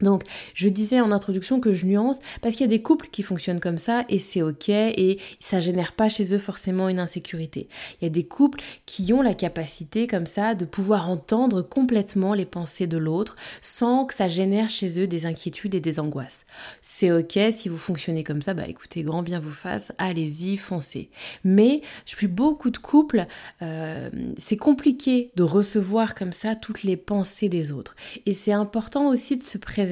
Donc, 0.00 0.22
je 0.54 0.68
disais 0.68 1.00
en 1.00 1.12
introduction 1.12 1.60
que 1.60 1.74
je 1.74 1.86
nuance 1.86 2.18
parce 2.40 2.54
qu'il 2.54 2.62
y 2.62 2.68
a 2.68 2.76
des 2.76 2.82
couples 2.82 3.08
qui 3.10 3.22
fonctionnent 3.22 3.60
comme 3.60 3.78
ça 3.78 4.04
et 4.08 4.18
c'est 4.18 4.42
ok 4.42 4.68
et 4.68 5.18
ça 5.40 5.60
génère 5.60 5.92
pas 5.92 6.08
chez 6.08 6.34
eux 6.34 6.38
forcément 6.38 6.88
une 6.88 6.98
insécurité. 6.98 7.68
Il 8.00 8.04
y 8.04 8.06
a 8.06 8.10
des 8.10 8.24
couples 8.24 8.60
qui 8.86 9.12
ont 9.12 9.22
la 9.22 9.34
capacité 9.34 10.06
comme 10.06 10.26
ça 10.26 10.54
de 10.54 10.64
pouvoir 10.64 11.08
entendre 11.08 11.62
complètement 11.62 12.34
les 12.34 12.44
pensées 12.44 12.86
de 12.86 12.96
l'autre 12.96 13.36
sans 13.60 14.04
que 14.06 14.14
ça 14.14 14.28
génère 14.28 14.70
chez 14.70 15.00
eux 15.00 15.06
des 15.06 15.26
inquiétudes 15.26 15.74
et 15.74 15.80
des 15.80 16.00
angoisses. 16.00 16.44
C'est 16.82 17.12
ok 17.12 17.38
si 17.50 17.68
vous 17.68 17.78
fonctionnez 17.78 18.24
comme 18.24 18.42
ça, 18.42 18.54
bah 18.54 18.66
écoutez, 18.68 19.02
grand 19.02 19.22
bien 19.22 19.40
vous 19.40 19.50
fasse, 19.50 19.92
allez-y, 19.98 20.56
foncez. 20.56 21.10
Mais 21.44 21.82
je 22.06 22.16
suis 22.16 22.26
beaucoup 22.26 22.70
de 22.70 22.78
couples, 22.78 23.26
euh, 23.62 24.10
c'est 24.38 24.56
compliqué 24.56 25.30
de 25.36 25.42
recevoir 25.42 26.14
comme 26.14 26.32
ça 26.32 26.54
toutes 26.54 26.82
les 26.82 26.96
pensées 26.96 27.48
des 27.48 27.72
autres 27.72 27.94
et 28.26 28.32
c'est 28.32 28.52
important 28.52 29.08
aussi 29.08 29.36
de 29.36 29.42
se 29.42 29.58
préserver 29.58 29.89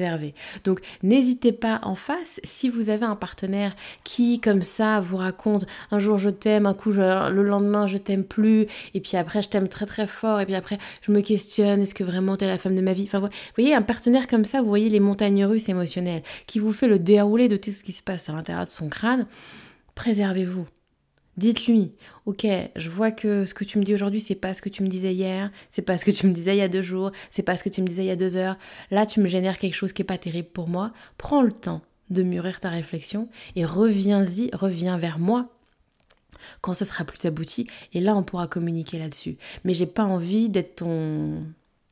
Donc 0.63 0.81
n'hésitez 1.03 1.51
pas 1.51 1.79
en 1.83 1.95
face, 1.95 2.39
si 2.43 2.69
vous 2.69 2.89
avez 2.89 3.05
un 3.05 3.15
partenaire 3.15 3.75
qui, 4.03 4.39
comme 4.39 4.61
ça, 4.61 4.99
vous 4.99 5.17
raconte 5.17 5.65
un 5.91 5.99
jour 5.99 6.17
je 6.17 6.29
t'aime, 6.29 6.65
un 6.65 6.73
coup 6.73 6.91
le 6.91 7.43
lendemain 7.43 7.87
je 7.87 7.97
t'aime 7.97 8.23
plus, 8.23 8.67
et 8.93 8.99
puis 8.99 9.17
après 9.17 9.41
je 9.41 9.49
t'aime 9.49 9.67
très 9.67 9.85
très 9.85 10.07
fort, 10.07 10.39
et 10.39 10.45
puis 10.45 10.55
après 10.55 10.77
je 11.01 11.11
me 11.11 11.21
questionne, 11.21 11.81
est-ce 11.81 11.93
que 11.93 12.03
vraiment 12.03 12.37
t'es 12.37 12.47
la 12.47 12.57
femme 12.57 12.75
de 12.75 12.81
ma 12.81 12.93
vie? 12.93 13.03
Enfin, 13.05 13.19
vous 13.19 13.29
voyez, 13.55 13.75
un 13.75 13.81
partenaire 13.81 14.27
comme 14.27 14.45
ça, 14.45 14.61
vous 14.61 14.67
voyez 14.67 14.89
les 14.89 14.99
montagnes 14.99 15.45
russes 15.45 15.69
émotionnelles, 15.69 16.23
qui 16.47 16.59
vous 16.59 16.73
fait 16.73 16.87
le 16.87 16.99
déroulé 16.99 17.47
de 17.47 17.57
tout 17.57 17.71
ce 17.71 17.83
qui 17.83 17.91
se 17.91 18.03
passe 18.03 18.29
à 18.29 18.33
l'intérieur 18.33 18.65
de 18.65 18.71
son 18.71 18.89
crâne, 18.89 19.27
préservez-vous. 19.95 20.65
Dites-lui, 21.39 21.93
ok, 22.25 22.45
je 22.75 22.89
vois 22.89 23.11
que 23.11 23.45
ce 23.45 23.53
que 23.53 23.63
tu 23.63 23.79
me 23.79 23.85
dis 23.85 23.93
aujourd'hui, 23.93 24.19
c'est 24.19 24.35
pas 24.35 24.53
ce 24.53 24.61
que 24.61 24.67
tu 24.67 24.83
me 24.83 24.89
disais 24.89 25.13
hier, 25.13 25.51
c'est 25.69 25.81
pas 25.81 25.97
ce 25.97 26.03
que 26.03 26.11
tu 26.11 26.27
me 26.27 26.33
disais 26.33 26.53
il 26.53 26.59
y 26.59 26.61
a 26.61 26.67
deux 26.67 26.81
jours, 26.81 27.13
c'est 27.29 27.43
pas 27.43 27.55
ce 27.55 27.63
que 27.63 27.69
tu 27.69 27.81
me 27.81 27.87
disais 27.87 28.03
il 28.03 28.07
y 28.07 28.11
a 28.11 28.17
deux 28.17 28.35
heures. 28.35 28.57
Là, 28.91 29.05
tu 29.05 29.21
me 29.21 29.27
génères 29.29 29.57
quelque 29.57 29.73
chose 29.73 29.93
qui 29.93 30.01
est 30.01 30.05
pas 30.05 30.17
terrible 30.17 30.49
pour 30.49 30.67
moi. 30.67 30.91
Prends 31.17 31.41
le 31.41 31.53
temps 31.53 31.81
de 32.09 32.23
mûrir 32.23 32.59
ta 32.59 32.67
réflexion 32.69 33.29
et 33.55 33.63
reviens-y, 33.63 34.49
reviens 34.51 34.97
vers 34.97 35.17
moi 35.17 35.47
quand 36.59 36.73
ce 36.73 36.83
sera 36.83 37.05
plus 37.05 37.23
abouti 37.23 37.67
et 37.93 38.01
là 38.01 38.17
on 38.17 38.23
pourra 38.23 38.47
communiquer 38.47 38.99
là-dessus. 38.99 39.37
Mais 39.63 39.73
j'ai 39.73 39.85
pas 39.85 40.03
envie 40.03 40.49
d'être 40.49 40.75
ton 40.75 41.45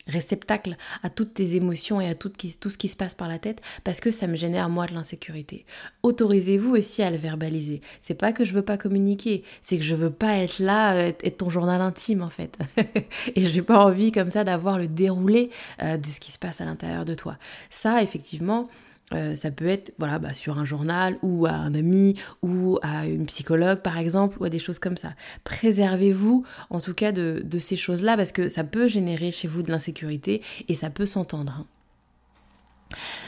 réceptacle 0.08 0.78
à 1.04 1.10
toutes 1.10 1.34
tes 1.34 1.56
émotions 1.56 2.02
et 2.02 2.08
à 2.08 2.16
tout, 2.16 2.32
tout, 2.60 2.70
ce 2.70 2.78
qui 2.78 2.88
se 2.88 2.96
passe 2.96 3.14
par 3.14 3.28
la 3.28 3.40
tête 3.40 3.62
parce 3.84 4.00
que 4.00 4.12
ça 4.12 4.28
me 4.28 4.36
génère 4.36 4.70
moi 4.70 4.86
de 4.88 4.94
l'insécurité. 4.94 5.66
Autorisez-vous 6.04 6.76
aussi 6.76 7.04
à 7.04 7.12
le 7.12 7.18
verbaliser. 7.18 7.82
C'est 8.02 8.16
pas 8.16 8.34
que 8.34 8.46
je 8.46 8.54
veux 8.54 8.62
pas 8.62 8.78
communiquer, 8.78 9.44
c'est 9.62 9.78
que 9.78 9.84
je 9.84 9.96
veux 9.96 10.12
pas 10.12 10.38
être 10.38 10.60
là, 10.60 10.96
euh, 10.96 11.12
être, 11.24 11.38
ton 11.38 11.50
journal 11.50 11.82
intime 11.82 12.22
en 12.22 12.30
fait. 12.30 12.58
et 13.36 13.42
j'ai 13.42 13.62
pas 13.62 13.84
envie 13.84 14.12
comme 14.12 14.32
ça 14.32 14.44
d'avoir 14.44 14.78
le 14.78 14.88
déroulé 14.88 15.50
euh, 15.82 15.98
de 15.98 16.06
ce 16.06 16.20
qui 16.20 16.32
se 16.32 16.40
passe 16.40 16.62
à 16.62 16.66
l'intérieur 16.66 17.06
de 17.06 17.16
toi. 17.16 17.38
Ça, 17.70 18.02
effectivement, 18.02 18.68
euh, 19.14 19.36
ça 19.36 19.52
peut 19.52 19.68
être 19.68 19.94
voilà, 20.00 20.20
bah, 20.20 20.34
sur 20.34 20.58
un 20.58 20.66
journal 20.66 21.18
ou 21.22 21.46
à 21.46 21.52
un 21.52 21.74
ami 21.74 22.16
ou 22.42 22.78
à 22.82 23.08
une 23.08 23.26
psychologue 23.26 23.82
par 23.82 23.98
exemple 23.98 24.38
ou 24.40 24.44
à 24.44 24.50
des 24.50 24.60
choses 24.60 24.80
comme 24.80 24.98
ça. 24.98 25.14
Préservez-vous 25.46 26.46
en 26.70 26.82
tout 26.82 26.94
cas 26.94 27.14
de, 27.14 27.42
ces 27.60 27.78
choses-là 27.78 28.18
parce 28.18 28.34
que 28.34 28.50
ça 28.50 28.64
peut 28.64 28.88
générer 28.88 29.32
chez 29.32 29.48
vous 29.48 29.64
de 29.64 29.72
l'insécurité 29.72 30.42
et 30.68 30.74
ça 30.74 30.90
peut 30.90 31.06
s'entendre. 31.06 31.54
Hein. 31.58 31.66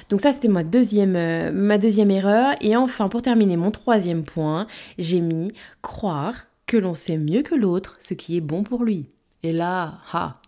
Donc 0.09 0.19
ça 0.21 0.33
c'était 0.33 0.49
ma 0.49 0.63
deuxième, 0.63 1.15
euh, 1.15 1.51
ma 1.53 1.77
deuxième 1.77 2.11
erreur. 2.11 2.55
Et 2.59 2.75
enfin 2.75 3.07
pour 3.07 3.21
terminer 3.21 3.55
mon 3.55 3.71
troisième 3.71 4.23
point, 4.23 4.67
j'ai 4.97 5.21
mis 5.21 5.53
croire 5.81 6.47
que 6.65 6.75
l'on 6.75 6.93
sait 6.93 7.17
mieux 7.17 7.41
que 7.41 7.55
l'autre 7.55 7.95
ce 7.99 8.13
qui 8.13 8.35
est 8.35 8.41
bon 8.41 8.63
pour 8.63 8.83
lui. 8.83 9.07
Et 9.43 9.53
là, 9.53 9.99
ha, 10.11 10.41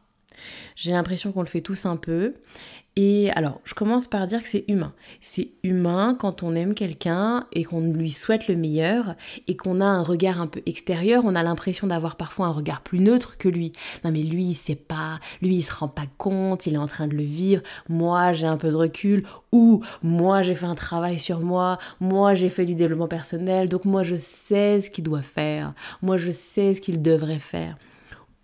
j'ai 0.75 0.91
l'impression 0.91 1.31
qu'on 1.31 1.41
le 1.41 1.47
fait 1.47 1.61
tous 1.61 1.85
un 1.85 1.95
peu. 1.95 2.33
Et 2.97 3.31
alors, 3.31 3.61
je 3.63 3.73
commence 3.73 4.07
par 4.07 4.27
dire 4.27 4.43
que 4.43 4.49
c'est 4.49 4.65
humain. 4.67 4.91
C'est 5.21 5.51
humain 5.63 6.13
quand 6.19 6.43
on 6.43 6.55
aime 6.55 6.73
quelqu'un 6.73 7.47
et 7.53 7.63
qu'on 7.63 7.79
lui 7.79 8.11
souhaite 8.11 8.49
le 8.49 8.57
meilleur 8.57 9.15
et 9.47 9.55
qu'on 9.55 9.79
a 9.79 9.85
un 9.85 10.03
regard 10.03 10.41
un 10.41 10.47
peu 10.47 10.61
extérieur, 10.65 11.23
on 11.23 11.35
a 11.35 11.43
l'impression 11.43 11.87
d'avoir 11.87 12.17
parfois 12.17 12.47
un 12.47 12.51
regard 12.51 12.81
plus 12.81 12.99
neutre 12.99 13.37
que 13.37 13.47
lui. 13.47 13.71
Non 14.03 14.11
mais 14.11 14.23
lui, 14.23 14.43
il 14.43 14.55
sait 14.55 14.75
pas, 14.75 15.19
lui, 15.41 15.55
il 15.55 15.61
se 15.61 15.73
rend 15.73 15.87
pas 15.87 16.07
compte, 16.17 16.67
il 16.67 16.73
est 16.73 16.77
en 16.77 16.87
train 16.87 17.07
de 17.07 17.15
le 17.15 17.23
vivre. 17.23 17.63
Moi, 17.87 18.33
j'ai 18.33 18.47
un 18.47 18.57
peu 18.57 18.69
de 18.69 18.75
recul 18.75 19.23
ou 19.53 19.81
moi, 20.03 20.41
j'ai 20.41 20.55
fait 20.55 20.65
un 20.65 20.75
travail 20.75 21.17
sur 21.17 21.39
moi, 21.39 21.77
moi, 22.01 22.35
j'ai 22.35 22.49
fait 22.49 22.65
du 22.65 22.75
développement 22.75 23.07
personnel, 23.07 23.69
donc 23.69 23.85
moi, 23.85 24.03
je 24.03 24.15
sais 24.15 24.81
ce 24.81 24.89
qu'il 24.89 25.05
doit 25.05 25.21
faire. 25.21 25.71
Moi, 26.01 26.17
je 26.17 26.29
sais 26.29 26.73
ce 26.73 26.81
qu'il 26.81 27.01
devrait 27.01 27.39
faire 27.39 27.75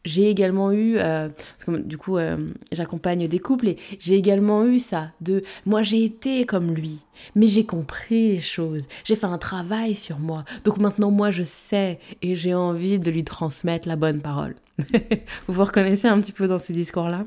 j'ai 0.08 0.30
également 0.30 0.72
eu, 0.72 0.98
euh, 0.98 1.28
parce 1.28 1.66
que 1.66 1.82
du 1.82 1.98
coup 1.98 2.18
euh, 2.18 2.38
j'accompagne 2.72 3.28
des 3.28 3.40
couples 3.40 3.68
et 3.68 3.78
j'ai 4.00 4.16
également 4.16 4.66
eu 4.66 4.80
ça, 4.80 5.12
de 5.22 5.44
moi 5.66 5.84
j'ai 5.84 6.04
été 6.04 6.46
comme 6.46 6.74
lui, 6.74 7.00
mais 7.36 7.48
j'ai 7.48 7.66
compris 7.66 8.30
les 8.30 8.42
choses, 8.42 8.88
j'ai 9.04 9.16
fait 9.16 9.28
un 9.28 9.38
travail 9.38 9.96
sur 9.96 10.20
moi, 10.20 10.46
donc 10.64 10.78
maintenant 10.78 11.12
moi 11.12 11.30
je 11.30 11.44
sais 11.44 12.00
et 12.22 12.36
j'ai 12.36 12.54
envie 12.54 13.00
de 13.00 13.12
lui 13.12 13.24
transmettre 13.24 13.88
la 13.88 13.96
bonne 13.96 14.22
parole. 14.22 14.56
vous 15.48 15.54
vous 15.54 15.64
reconnaissez 15.64 16.08
un 16.08 16.20
petit 16.22 16.32
peu 16.32 16.48
dans 16.48 16.58
ces 16.58 16.74
discours-là? 16.74 17.26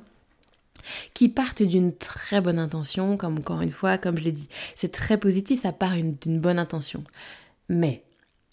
Qui 1.13 1.29
partent 1.29 1.63
d'une 1.63 1.93
très 1.93 2.41
bonne 2.41 2.59
intention, 2.59 3.19
comme 3.19 3.39
encore 3.39 3.61
une 3.61 3.71
fois, 3.71 3.99
comme 3.99 4.17
je 4.17 4.23
l'ai 4.23 4.33
dit, 4.33 4.49
c'est 4.75 4.91
très 4.91 5.19
positif, 5.19 5.61
ça 5.61 5.73
part 5.73 5.93
d'une 5.95 6.41
bonne 6.41 6.59
intention. 6.59 7.05
Mais 7.69 8.03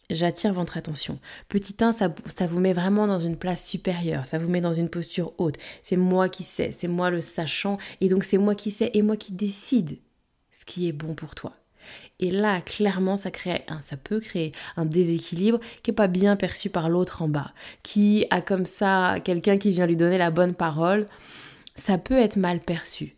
j'attire 0.09 0.53
votre 0.53 0.77
attention. 0.77 1.19
Petit 1.49 1.75
1, 1.79 1.91
ça, 1.91 2.13
ça, 2.25 2.47
vous 2.47 2.59
met 2.59 2.73
vraiment 2.73 3.07
dans 3.07 3.19
une 3.19 3.37
place 3.37 3.65
supérieure, 3.65 4.25
ça 4.25 4.37
vous 4.37 4.49
met 4.49 4.61
dans 4.61 4.73
une 4.73 4.89
posture 4.89 5.33
haute. 5.37 5.55
C'est 5.83 5.95
moi 5.95 6.29
qui 6.29 6.43
sais, 6.43 6.71
c'est 6.71 6.87
moi 6.87 7.09
le 7.09 7.21
sachant, 7.21 7.77
et 8.01 8.09
donc 8.09 8.23
c'est 8.23 8.37
moi 8.37 8.55
qui 8.55 8.71
sais 8.71 8.91
et 8.93 9.01
moi 9.01 9.17
qui 9.17 9.33
décide 9.33 9.97
ce 10.51 10.65
qui 10.65 10.87
est 10.87 10.93
bon 10.93 11.13
pour 11.13 11.35
toi. 11.35 11.53
Et 12.19 12.31
là, 12.31 12.61
clairement, 12.61 13.15
ça, 13.15 13.31
crée 13.31 13.63
ça 13.81 13.97
peut 13.97 14.19
créer 14.19 14.51
un 14.75 14.85
déséquilibre 14.85 15.59
qui 15.83 15.91
n'est 15.91 15.95
pas 15.95 16.07
bien 16.07 16.35
perçu 16.35 16.69
par 16.69 16.89
l'autre 16.89 17.21
en 17.21 17.29
bas, 17.29 17.53
qui 17.83 18.25
a 18.29 18.41
comme 18.41 18.65
ça 18.65 19.17
quelqu'un 19.23 19.57
qui 19.57 19.71
vient 19.71 19.85
lui 19.85 19.95
donner 19.95 20.17
la 20.17 20.31
bonne 20.31 20.53
parole. 20.53 21.05
Ça 21.75 21.97
peut 21.97 22.17
être 22.17 22.37
mal 22.37 22.59
perçu. 22.59 23.16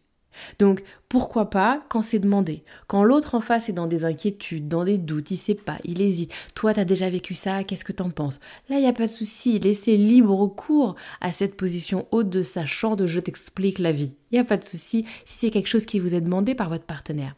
Donc 0.59 0.83
pourquoi 1.07 1.49
pas 1.49 1.83
quand 1.89 2.01
c'est 2.01 2.19
demandé? 2.19 2.63
Quand 2.87 3.03
l'autre 3.03 3.35
en 3.35 3.41
face 3.41 3.69
est 3.69 3.73
dans 3.73 3.87
des 3.87 4.05
inquiétudes, 4.05 4.67
dans 4.67 4.83
des 4.83 4.97
doutes, 4.97 5.31
il 5.31 5.37
sait 5.37 5.55
pas, 5.55 5.77
il 5.83 6.01
hésite. 6.01 6.33
Toi, 6.55 6.73
tu 6.73 6.79
as 6.79 6.85
déjà 6.85 7.09
vécu 7.09 7.33
ça, 7.33 7.63
qu'est-ce 7.63 7.83
que 7.83 7.91
t'en 7.91 8.11
penses? 8.11 8.39
Là, 8.69 8.77
il 8.77 8.81
n'y 8.81 8.87
a 8.87 8.93
pas 8.93 9.07
de 9.07 9.11
souci, 9.11 9.59
laissez 9.59 9.97
libre 9.97 10.47
cours 10.47 10.95
à 11.21 11.31
cette 11.31 11.57
position 11.57 12.07
haute 12.11 12.29
de 12.29 12.43
sachant 12.43 12.95
de 12.95 13.07
je 13.07 13.19
t'explique 13.19 13.79
la 13.79 13.91
vie. 13.91 14.15
Il 14.31 14.35
n'y 14.35 14.39
a 14.39 14.45
pas 14.45 14.57
de 14.57 14.63
souci 14.63 15.05
si 15.25 15.39
c'est 15.39 15.51
quelque 15.51 15.67
chose 15.67 15.85
qui 15.85 15.99
vous 15.99 16.15
est 16.15 16.21
demandé 16.21 16.55
par 16.55 16.69
votre 16.69 16.85
partenaire. 16.85 17.35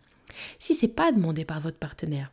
Si 0.60 0.76
c'est 0.76 0.88
pas 0.88 1.12
demandé 1.12 1.46
par 1.46 1.60
votre 1.60 1.78
partenaire, 1.78 2.32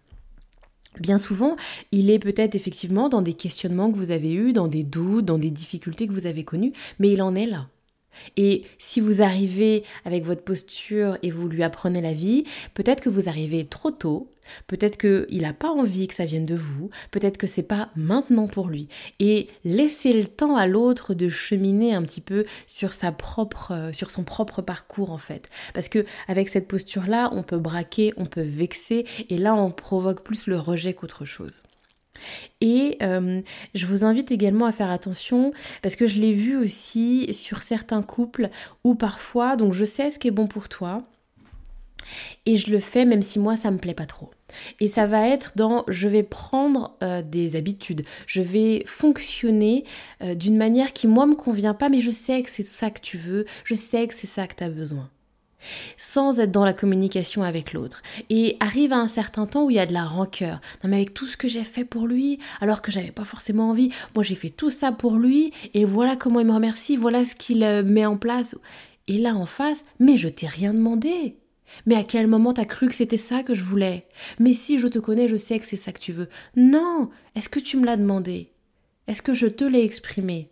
Bien 1.00 1.18
souvent, 1.18 1.56
il 1.92 2.10
est 2.10 2.18
peut-être 2.18 2.54
effectivement 2.54 3.08
dans 3.08 3.22
des 3.22 3.34
questionnements 3.34 3.90
que 3.90 3.96
vous 3.96 4.10
avez 4.10 4.32
eus, 4.32 4.52
dans 4.52 4.66
des 4.66 4.82
doutes, 4.82 5.26
dans 5.26 5.38
des 5.38 5.50
difficultés 5.50 6.06
que 6.06 6.12
vous 6.12 6.26
avez 6.26 6.44
connues, 6.44 6.72
mais 6.98 7.10
il 7.10 7.22
en 7.22 7.34
est 7.34 7.46
là. 7.46 7.68
Et 8.36 8.64
si 8.78 9.00
vous 9.00 9.22
arrivez 9.22 9.82
avec 10.04 10.24
votre 10.24 10.42
posture 10.42 11.18
et 11.22 11.30
vous 11.30 11.48
lui 11.48 11.62
apprenez 11.62 12.00
la 12.00 12.12
vie, 12.12 12.44
peut-être 12.74 13.02
que 13.02 13.08
vous 13.08 13.28
arrivez 13.28 13.64
trop 13.64 13.90
tôt, 13.90 14.30
peut-être 14.66 14.96
qu'il 14.98 15.42
n'a 15.42 15.52
pas 15.52 15.70
envie 15.70 16.08
que 16.08 16.14
ça 16.14 16.24
vienne 16.24 16.46
de 16.46 16.54
vous, 16.54 16.90
peut-être 17.10 17.36
que 17.36 17.46
c'est 17.46 17.62
pas 17.62 17.90
maintenant 17.96 18.48
pour 18.48 18.68
lui. 18.68 18.88
Et 19.20 19.48
laissez 19.64 20.12
le 20.12 20.24
temps 20.24 20.56
à 20.56 20.66
l'autre 20.66 21.14
de 21.14 21.28
cheminer 21.28 21.94
un 21.94 22.02
petit 22.02 22.20
peu 22.20 22.44
sur 22.66 22.92
sa 22.92 23.12
propre, 23.12 23.90
sur 23.92 24.10
son 24.10 24.24
propre 24.24 24.62
parcours 24.62 25.10
en 25.10 25.18
fait. 25.18 25.48
Parce 25.74 25.88
que 25.88 26.04
avec 26.28 26.48
cette 26.48 26.68
posture-là, 26.68 27.30
on 27.32 27.42
peut 27.42 27.58
braquer, 27.58 28.12
on 28.16 28.26
peut 28.26 28.42
vexer, 28.42 29.06
et 29.28 29.36
là 29.36 29.54
on 29.54 29.70
provoque 29.70 30.22
plus 30.22 30.46
le 30.46 30.58
rejet 30.58 30.94
qu'autre 30.94 31.24
chose. 31.24 31.62
Et 32.60 32.98
euh, 33.02 33.40
je 33.74 33.86
vous 33.86 34.04
invite 34.04 34.30
également 34.30 34.66
à 34.66 34.72
faire 34.72 34.90
attention 34.90 35.52
parce 35.82 35.96
que 35.96 36.06
je 36.06 36.18
l'ai 36.18 36.32
vu 36.32 36.56
aussi 36.56 37.32
sur 37.32 37.62
certains 37.62 38.02
couples 38.02 38.50
où 38.84 38.94
parfois, 38.94 39.56
donc 39.56 39.72
je 39.72 39.84
sais 39.84 40.10
ce 40.10 40.18
qui 40.18 40.28
est 40.28 40.32
bon 40.32 40.46
pour 40.46 40.68
toi 40.68 40.98
et 42.46 42.56
je 42.56 42.70
le 42.70 42.78
fais 42.78 43.04
même 43.04 43.22
si 43.22 43.38
moi 43.38 43.56
ça 43.56 43.70
me 43.70 43.78
plaît 43.78 43.94
pas 43.94 44.06
trop. 44.06 44.30
Et 44.80 44.88
ça 44.88 45.06
va 45.06 45.28
être 45.28 45.52
dans 45.56 45.84
je 45.88 46.08
vais 46.08 46.22
prendre 46.22 46.96
euh, 47.02 47.22
des 47.22 47.56
habitudes, 47.56 48.04
je 48.26 48.40
vais 48.40 48.82
fonctionner 48.86 49.84
euh, 50.22 50.34
d'une 50.34 50.56
manière 50.56 50.92
qui 50.92 51.06
moi 51.06 51.26
me 51.26 51.34
convient 51.34 51.74
pas 51.74 51.88
mais 51.88 52.00
je 52.00 52.10
sais 52.10 52.42
que 52.42 52.50
c'est 52.50 52.62
ça 52.62 52.90
que 52.90 53.00
tu 53.00 53.18
veux, 53.18 53.44
je 53.64 53.74
sais 53.74 54.06
que 54.06 54.14
c'est 54.14 54.26
ça 54.26 54.46
que 54.46 54.54
tu 54.54 54.64
as 54.64 54.70
besoin 54.70 55.10
sans 55.96 56.40
être 56.40 56.50
dans 56.50 56.64
la 56.64 56.72
communication 56.72 57.42
avec 57.42 57.72
l'autre. 57.72 58.02
Et 58.30 58.56
arrive 58.60 58.92
à 58.92 58.98
un 58.98 59.08
certain 59.08 59.46
temps 59.46 59.64
où 59.64 59.70
il 59.70 59.76
y 59.76 59.80
a 59.80 59.86
de 59.86 59.92
la 59.92 60.04
rancœur. 60.04 60.60
Non 60.82 60.90
mais 60.90 60.96
avec 60.96 61.14
tout 61.14 61.26
ce 61.26 61.36
que 61.36 61.48
j'ai 61.48 61.64
fait 61.64 61.84
pour 61.84 62.06
lui, 62.06 62.38
alors 62.60 62.82
que 62.82 62.90
j'avais 62.90 63.10
pas 63.10 63.24
forcément 63.24 63.70
envie, 63.70 63.90
moi 64.14 64.24
j'ai 64.24 64.34
fait 64.34 64.50
tout 64.50 64.70
ça 64.70 64.92
pour 64.92 65.16
lui, 65.16 65.52
et 65.74 65.84
voilà 65.84 66.16
comment 66.16 66.40
il 66.40 66.46
me 66.46 66.52
remercie, 66.52 66.96
voilà 66.96 67.24
ce 67.24 67.34
qu'il 67.34 67.62
euh, 67.62 67.82
met 67.82 68.06
en 68.06 68.16
place. 68.16 68.56
Et 69.06 69.18
là 69.18 69.34
en 69.34 69.46
face, 69.46 69.84
mais 69.98 70.16
je 70.16 70.28
t'ai 70.28 70.46
rien 70.46 70.74
demandé. 70.74 71.36
Mais 71.86 71.94
à 71.94 72.04
quel 72.04 72.26
moment 72.26 72.52
t'as 72.52 72.64
cru 72.64 72.88
que 72.88 72.94
c'était 72.94 73.16
ça 73.16 73.42
que 73.42 73.54
je 73.54 73.62
voulais? 73.62 74.06
Mais 74.38 74.52
si 74.52 74.78
je 74.78 74.86
te 74.86 74.98
connais, 74.98 75.28
je 75.28 75.36
sais 75.36 75.58
que 75.58 75.66
c'est 75.66 75.76
ça 75.76 75.92
que 75.92 76.00
tu 76.00 76.12
veux. 76.12 76.28
Non 76.56 77.10
Est-ce 77.34 77.48
que 77.48 77.60
tu 77.60 77.76
me 77.76 77.86
l'as 77.86 77.96
demandé? 77.96 78.52
Est-ce 79.06 79.22
que 79.22 79.34
je 79.34 79.46
te 79.46 79.64
l'ai 79.64 79.84
exprimé? 79.84 80.50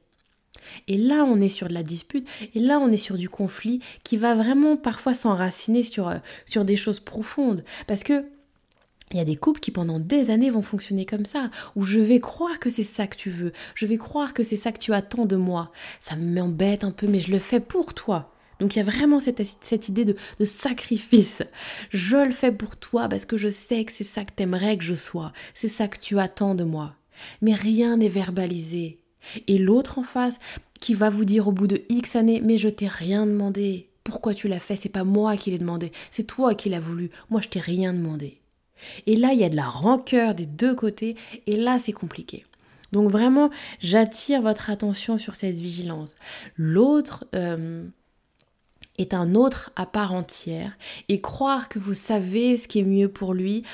Et 0.88 0.96
là, 0.96 1.24
on 1.24 1.40
est 1.40 1.48
sur 1.48 1.68
de 1.68 1.74
la 1.74 1.82
dispute, 1.82 2.26
et 2.54 2.60
là, 2.60 2.78
on 2.78 2.90
est 2.90 2.96
sur 2.96 3.16
du 3.16 3.28
conflit 3.28 3.80
qui 4.04 4.16
va 4.16 4.34
vraiment 4.34 4.76
parfois 4.76 5.14
s'enraciner 5.14 5.82
sur, 5.82 6.08
euh, 6.08 6.16
sur 6.44 6.64
des 6.64 6.76
choses 6.76 7.00
profondes. 7.00 7.64
Parce 7.86 8.02
que 8.02 8.24
il 9.12 9.18
y 9.18 9.20
a 9.20 9.24
des 9.24 9.36
couples 9.36 9.60
qui 9.60 9.70
pendant 9.70 10.00
des 10.00 10.30
années 10.30 10.50
vont 10.50 10.62
fonctionner 10.62 11.06
comme 11.06 11.26
ça, 11.26 11.50
où 11.76 11.84
je 11.84 12.00
vais 12.00 12.18
croire 12.18 12.58
que 12.58 12.70
c'est 12.70 12.82
ça 12.84 13.06
que 13.06 13.16
tu 13.16 13.30
veux, 13.30 13.52
je 13.74 13.86
vais 13.86 13.98
croire 13.98 14.34
que 14.34 14.42
c'est 14.42 14.56
ça 14.56 14.72
que 14.72 14.80
tu 14.80 14.92
attends 14.92 15.26
de 15.26 15.36
moi. 15.36 15.70
Ça 16.00 16.16
m'embête 16.16 16.82
un 16.82 16.90
peu, 16.90 17.06
mais 17.06 17.20
je 17.20 17.30
le 17.30 17.38
fais 17.38 17.60
pour 17.60 17.94
toi. 17.94 18.32
Donc 18.58 18.74
il 18.74 18.78
y 18.78 18.82
a 18.82 18.84
vraiment 18.84 19.20
cette, 19.20 19.42
cette 19.60 19.88
idée 19.88 20.04
de, 20.04 20.16
de, 20.40 20.44
sacrifice. 20.44 21.42
Je 21.90 22.16
le 22.16 22.32
fais 22.32 22.52
pour 22.52 22.76
toi 22.76 23.08
parce 23.08 23.26
que 23.26 23.36
je 23.36 23.48
sais 23.48 23.84
que 23.84 23.92
c'est 23.92 24.02
ça 24.02 24.24
que 24.24 24.32
t'aimerais 24.32 24.78
que 24.78 24.84
je 24.84 24.94
sois, 24.94 25.32
c'est 25.54 25.68
ça 25.68 25.88
que 25.88 25.98
tu 25.98 26.18
attends 26.18 26.54
de 26.54 26.64
moi. 26.64 26.94
Mais 27.42 27.54
rien 27.54 27.98
n'est 27.98 28.08
verbalisé. 28.08 28.98
Et 29.46 29.58
l'autre 29.58 29.98
en 29.98 30.02
face 30.02 30.38
qui 30.80 30.94
va 30.94 31.10
vous 31.10 31.24
dire 31.24 31.48
au 31.48 31.52
bout 31.52 31.66
de 31.66 31.82
X 31.88 32.16
années, 32.16 32.42
mais 32.44 32.58
je 32.58 32.68
t'ai 32.68 32.88
rien 32.88 33.26
demandé. 33.26 33.88
pourquoi 34.04 34.34
tu 34.34 34.46
l'as 34.46 34.60
fait, 34.60 34.76
c'est 34.76 34.88
pas 34.88 35.02
moi 35.02 35.36
qui 35.36 35.50
l'ai 35.50 35.58
demandé, 35.58 35.90
c'est 36.12 36.28
toi 36.28 36.54
qui 36.54 36.68
l'as 36.68 36.78
voulu, 36.78 37.10
moi 37.28 37.40
je 37.40 37.48
t'ai 37.48 37.58
rien 37.58 37.92
demandé. 37.92 38.40
Et 39.06 39.16
là, 39.16 39.32
il 39.32 39.40
y 39.40 39.44
a 39.44 39.48
de 39.48 39.56
la 39.56 39.68
rancœur 39.68 40.34
des 40.34 40.46
deux 40.46 40.74
côtés, 40.74 41.16
et 41.46 41.56
là, 41.56 41.78
c'est 41.78 41.92
compliqué. 41.92 42.44
Donc 42.92 43.10
vraiment, 43.10 43.50
j'attire 43.80 44.42
votre 44.42 44.70
attention 44.70 45.18
sur 45.18 45.34
cette 45.34 45.58
vigilance. 45.58 46.16
L'autre 46.56 47.24
euh, 47.34 47.84
est 48.98 49.12
un 49.12 49.34
autre 49.34 49.72
à 49.76 49.86
part 49.86 50.12
entière, 50.12 50.76
et 51.08 51.20
croire 51.20 51.68
que 51.68 51.78
vous 51.78 51.94
savez 51.94 52.56
ce 52.56 52.68
qui 52.68 52.80
est 52.80 52.84
mieux 52.84 53.08
pour 53.08 53.34
lui, 53.34 53.64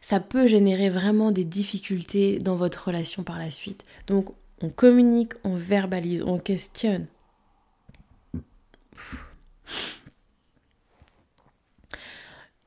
ça 0.00 0.20
peut 0.20 0.46
générer 0.46 0.88
vraiment 0.88 1.32
des 1.32 1.44
difficultés 1.44 2.38
dans 2.38 2.56
votre 2.56 2.86
relation 2.86 3.22
par 3.22 3.38
la 3.38 3.50
suite. 3.50 3.84
On 4.62 4.70
communique, 4.70 5.32
on 5.44 5.56
verbalise, 5.56 6.22
on 6.22 6.38
questionne. 6.38 7.06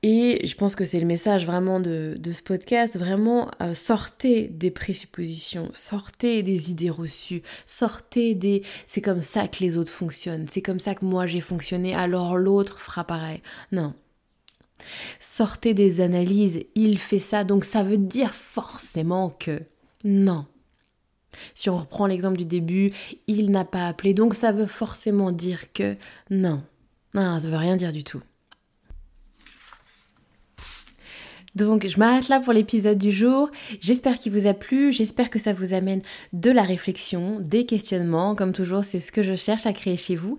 Et 0.05 0.45
je 0.45 0.55
pense 0.55 0.75
que 0.75 0.83
c'est 0.83 0.99
le 0.99 1.05
message 1.05 1.45
vraiment 1.45 1.79
de, 1.79 2.17
ce 2.21 2.41
podcast, 2.41 2.97
vraiment 2.97 3.49
euh, 3.61 3.73
sortez 3.73 4.49
des 4.49 4.69
présuppositions, 4.69 5.69
sortez 5.71 6.43
des 6.43 6.71
idées 6.71 6.89
reçues, 6.89 7.41
sortez 7.65 8.35
des 8.35 8.63
c'est 8.85 8.99
comme 8.99 9.21
ça 9.21 9.47
que 9.47 9.63
les 9.63 9.77
autres 9.77 9.93
fonctionnent, 9.93 10.45
c'est 10.51 10.61
comme 10.61 10.79
ça 10.79 10.93
que 10.93 11.05
moi 11.05 11.25
j'ai 11.25 11.39
fonctionné, 11.39 11.95
alors 11.95 12.35
l'autre 12.35 12.81
fera 12.81 13.05
pareil. 13.05 13.41
Non. 13.71 13.93
Sortez 15.21 15.73
des 15.73 16.01
analyses, 16.01 16.59
il 16.75 16.97
fait 16.97 17.17
ça, 17.17 17.45
donc 17.45 17.63
ça 17.63 17.81
veut 17.81 17.97
dire 17.97 18.35
forcément 18.35 19.29
que. 19.29 19.61
Non. 20.03 20.45
Si 21.55 21.69
on 21.69 21.77
reprend 21.77 22.05
l'exemple 22.07 22.37
du 22.37 22.45
début, 22.45 22.93
il 23.27 23.51
n'a 23.51 23.65
pas 23.65 23.87
appelé, 23.87 24.13
donc 24.13 24.33
ça 24.33 24.51
veut 24.51 24.65
forcément 24.65 25.31
dire 25.31 25.71
que. 25.73 25.95
Non. 26.29 26.63
Non, 27.13 27.39
ça 27.39 27.49
veut 27.49 27.57
rien 27.57 27.75
dire 27.75 27.91
du 27.91 28.03
tout. 28.03 28.21
Donc 31.55 31.85
je 31.87 31.99
m'arrête 31.99 32.29
là 32.29 32.39
pour 32.39 32.53
l'épisode 32.53 32.97
du 32.97 33.11
jour. 33.11 33.49
J'espère 33.79 34.17
qu'il 34.17 34.31
vous 34.31 34.47
a 34.47 34.53
plu, 34.53 34.91
j'espère 34.91 35.29
que 35.29 35.39
ça 35.39 35.53
vous 35.53 35.73
amène 35.73 36.01
de 36.33 36.49
la 36.49 36.63
réflexion, 36.63 37.39
des 37.39 37.65
questionnements. 37.65 38.35
Comme 38.35 38.53
toujours, 38.53 38.85
c'est 38.85 38.99
ce 38.99 39.11
que 39.11 39.21
je 39.21 39.35
cherche 39.35 39.65
à 39.65 39.73
créer 39.73 39.97
chez 39.97 40.15
vous. 40.15 40.37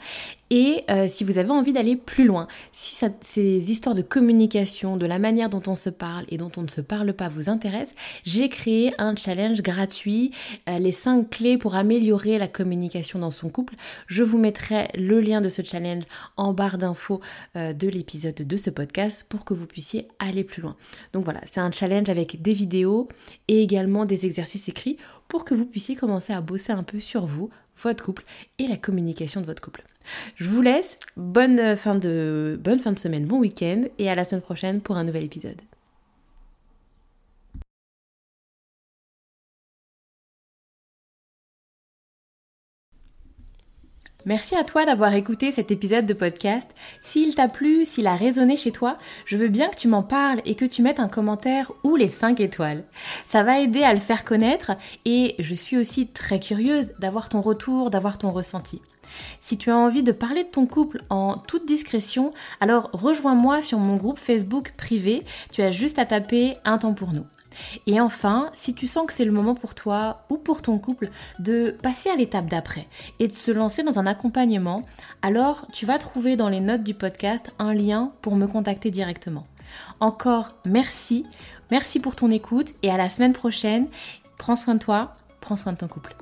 Et 0.50 0.84
euh, 0.90 1.08
si 1.08 1.24
vous 1.24 1.38
avez 1.38 1.50
envie 1.50 1.72
d'aller 1.72 1.96
plus 1.96 2.26
loin, 2.26 2.46
si 2.70 3.04
ces 3.22 3.70
histoires 3.70 3.94
de 3.94 4.02
communication, 4.02 4.96
de 4.96 5.06
la 5.06 5.18
manière 5.18 5.48
dont 5.48 5.62
on 5.66 5.74
se 5.74 5.90
parle 5.90 6.26
et 6.28 6.36
dont 6.36 6.50
on 6.56 6.62
ne 6.62 6.68
se 6.68 6.80
parle 6.80 7.12
pas 7.12 7.28
vous 7.28 7.48
intéressent, 7.48 7.96
j'ai 8.24 8.48
créé 8.48 8.92
un 8.98 9.16
challenge 9.16 9.62
gratuit, 9.62 10.32
euh, 10.68 10.78
les 10.78 10.92
5 10.92 11.30
clés 11.30 11.58
pour 11.58 11.74
améliorer 11.74 12.38
la 12.38 12.46
communication 12.46 13.18
dans 13.18 13.30
son 13.30 13.48
couple. 13.48 13.74
Je 14.06 14.22
vous 14.22 14.38
mettrai 14.38 14.88
le 14.94 15.20
lien 15.20 15.40
de 15.40 15.48
ce 15.48 15.62
challenge 15.62 16.04
en 16.36 16.52
barre 16.52 16.78
d'infos 16.78 17.20
euh, 17.56 17.72
de 17.72 17.88
l'épisode 17.88 18.34
de 18.34 18.56
ce 18.56 18.70
podcast 18.70 19.24
pour 19.28 19.44
que 19.44 19.54
vous 19.54 19.66
puissiez 19.66 20.08
aller 20.18 20.44
plus 20.44 20.62
loin. 20.62 20.76
Donc 21.12 21.24
voilà, 21.24 21.40
c'est 21.50 21.60
un 21.60 21.70
challenge 21.70 22.08
avec 22.08 22.42
des 22.42 22.52
vidéos 22.52 23.08
et 23.48 23.62
également 23.62 24.04
des 24.04 24.26
exercices 24.26 24.68
écrits 24.68 24.96
pour 25.28 25.44
que 25.44 25.54
vous 25.54 25.66
puissiez 25.66 25.96
commencer 25.96 26.32
à 26.32 26.40
bosser 26.40 26.72
un 26.72 26.82
peu 26.82 27.00
sur 27.00 27.26
vous, 27.26 27.50
votre 27.82 28.04
couple 28.04 28.24
et 28.58 28.66
la 28.66 28.76
communication 28.76 29.40
de 29.40 29.46
votre 29.46 29.62
couple. 29.62 29.82
Je 30.36 30.48
vous 30.48 30.62
laisse, 30.62 30.98
bonne 31.16 31.76
fin 31.76 31.94
de, 31.94 32.58
bonne 32.62 32.78
fin 32.78 32.92
de 32.92 32.98
semaine, 32.98 33.24
bon 33.24 33.38
week-end 33.38 33.82
et 33.98 34.10
à 34.10 34.14
la 34.14 34.24
semaine 34.24 34.42
prochaine 34.42 34.80
pour 34.80 34.96
un 34.96 35.04
nouvel 35.04 35.24
épisode. 35.24 35.60
Merci 44.26 44.56
à 44.56 44.64
toi 44.64 44.86
d'avoir 44.86 45.12
écouté 45.12 45.50
cet 45.50 45.70
épisode 45.70 46.06
de 46.06 46.14
podcast. 46.14 46.70
S'il 47.02 47.34
t'a 47.34 47.46
plu, 47.46 47.84
s'il 47.84 48.06
a 48.06 48.16
résonné 48.16 48.56
chez 48.56 48.72
toi, 48.72 48.96
je 49.26 49.36
veux 49.36 49.48
bien 49.48 49.68
que 49.68 49.76
tu 49.76 49.86
m'en 49.86 50.02
parles 50.02 50.40
et 50.46 50.54
que 50.54 50.64
tu 50.64 50.80
mettes 50.80 50.98
un 50.98 51.08
commentaire 51.08 51.70
ou 51.82 51.94
les 51.94 52.08
5 52.08 52.40
étoiles. 52.40 52.84
Ça 53.26 53.42
va 53.42 53.58
aider 53.58 53.82
à 53.82 53.92
le 53.92 54.00
faire 54.00 54.24
connaître 54.24 54.72
et 55.04 55.34
je 55.38 55.54
suis 55.54 55.76
aussi 55.76 56.06
très 56.06 56.40
curieuse 56.40 56.92
d'avoir 56.98 57.28
ton 57.28 57.42
retour, 57.42 57.90
d'avoir 57.90 58.16
ton 58.16 58.30
ressenti. 58.30 58.80
Si 59.40 59.58
tu 59.58 59.70
as 59.70 59.76
envie 59.76 60.02
de 60.02 60.12
parler 60.12 60.44
de 60.44 60.48
ton 60.48 60.64
couple 60.64 61.02
en 61.10 61.36
toute 61.36 61.66
discrétion, 61.66 62.32
alors 62.60 62.88
rejoins-moi 62.94 63.62
sur 63.62 63.78
mon 63.78 63.96
groupe 63.96 64.18
Facebook 64.18 64.72
privé. 64.78 65.22
Tu 65.52 65.60
as 65.60 65.70
juste 65.70 65.98
à 65.98 66.06
taper 66.06 66.54
un 66.64 66.78
temps 66.78 66.94
pour 66.94 67.12
nous. 67.12 67.26
Et 67.86 68.00
enfin, 68.00 68.50
si 68.54 68.74
tu 68.74 68.86
sens 68.86 69.06
que 69.06 69.12
c'est 69.12 69.24
le 69.24 69.32
moment 69.32 69.54
pour 69.54 69.74
toi 69.74 70.24
ou 70.30 70.38
pour 70.38 70.62
ton 70.62 70.78
couple 70.78 71.10
de 71.38 71.70
passer 71.82 72.10
à 72.10 72.16
l'étape 72.16 72.46
d'après 72.46 72.86
et 73.20 73.28
de 73.28 73.32
se 73.32 73.50
lancer 73.50 73.82
dans 73.82 73.98
un 73.98 74.06
accompagnement, 74.06 74.84
alors 75.22 75.66
tu 75.72 75.86
vas 75.86 75.98
trouver 75.98 76.36
dans 76.36 76.48
les 76.48 76.60
notes 76.60 76.82
du 76.82 76.94
podcast 76.94 77.50
un 77.58 77.74
lien 77.74 78.12
pour 78.22 78.36
me 78.36 78.46
contacter 78.46 78.90
directement. 78.90 79.44
Encore 80.00 80.50
merci, 80.64 81.24
merci 81.70 82.00
pour 82.00 82.16
ton 82.16 82.30
écoute 82.30 82.72
et 82.82 82.90
à 82.90 82.96
la 82.96 83.10
semaine 83.10 83.32
prochaine. 83.32 83.88
Prends 84.38 84.56
soin 84.56 84.74
de 84.74 84.80
toi, 84.80 85.16
prends 85.40 85.56
soin 85.56 85.72
de 85.72 85.78
ton 85.78 85.88
couple. 85.88 86.14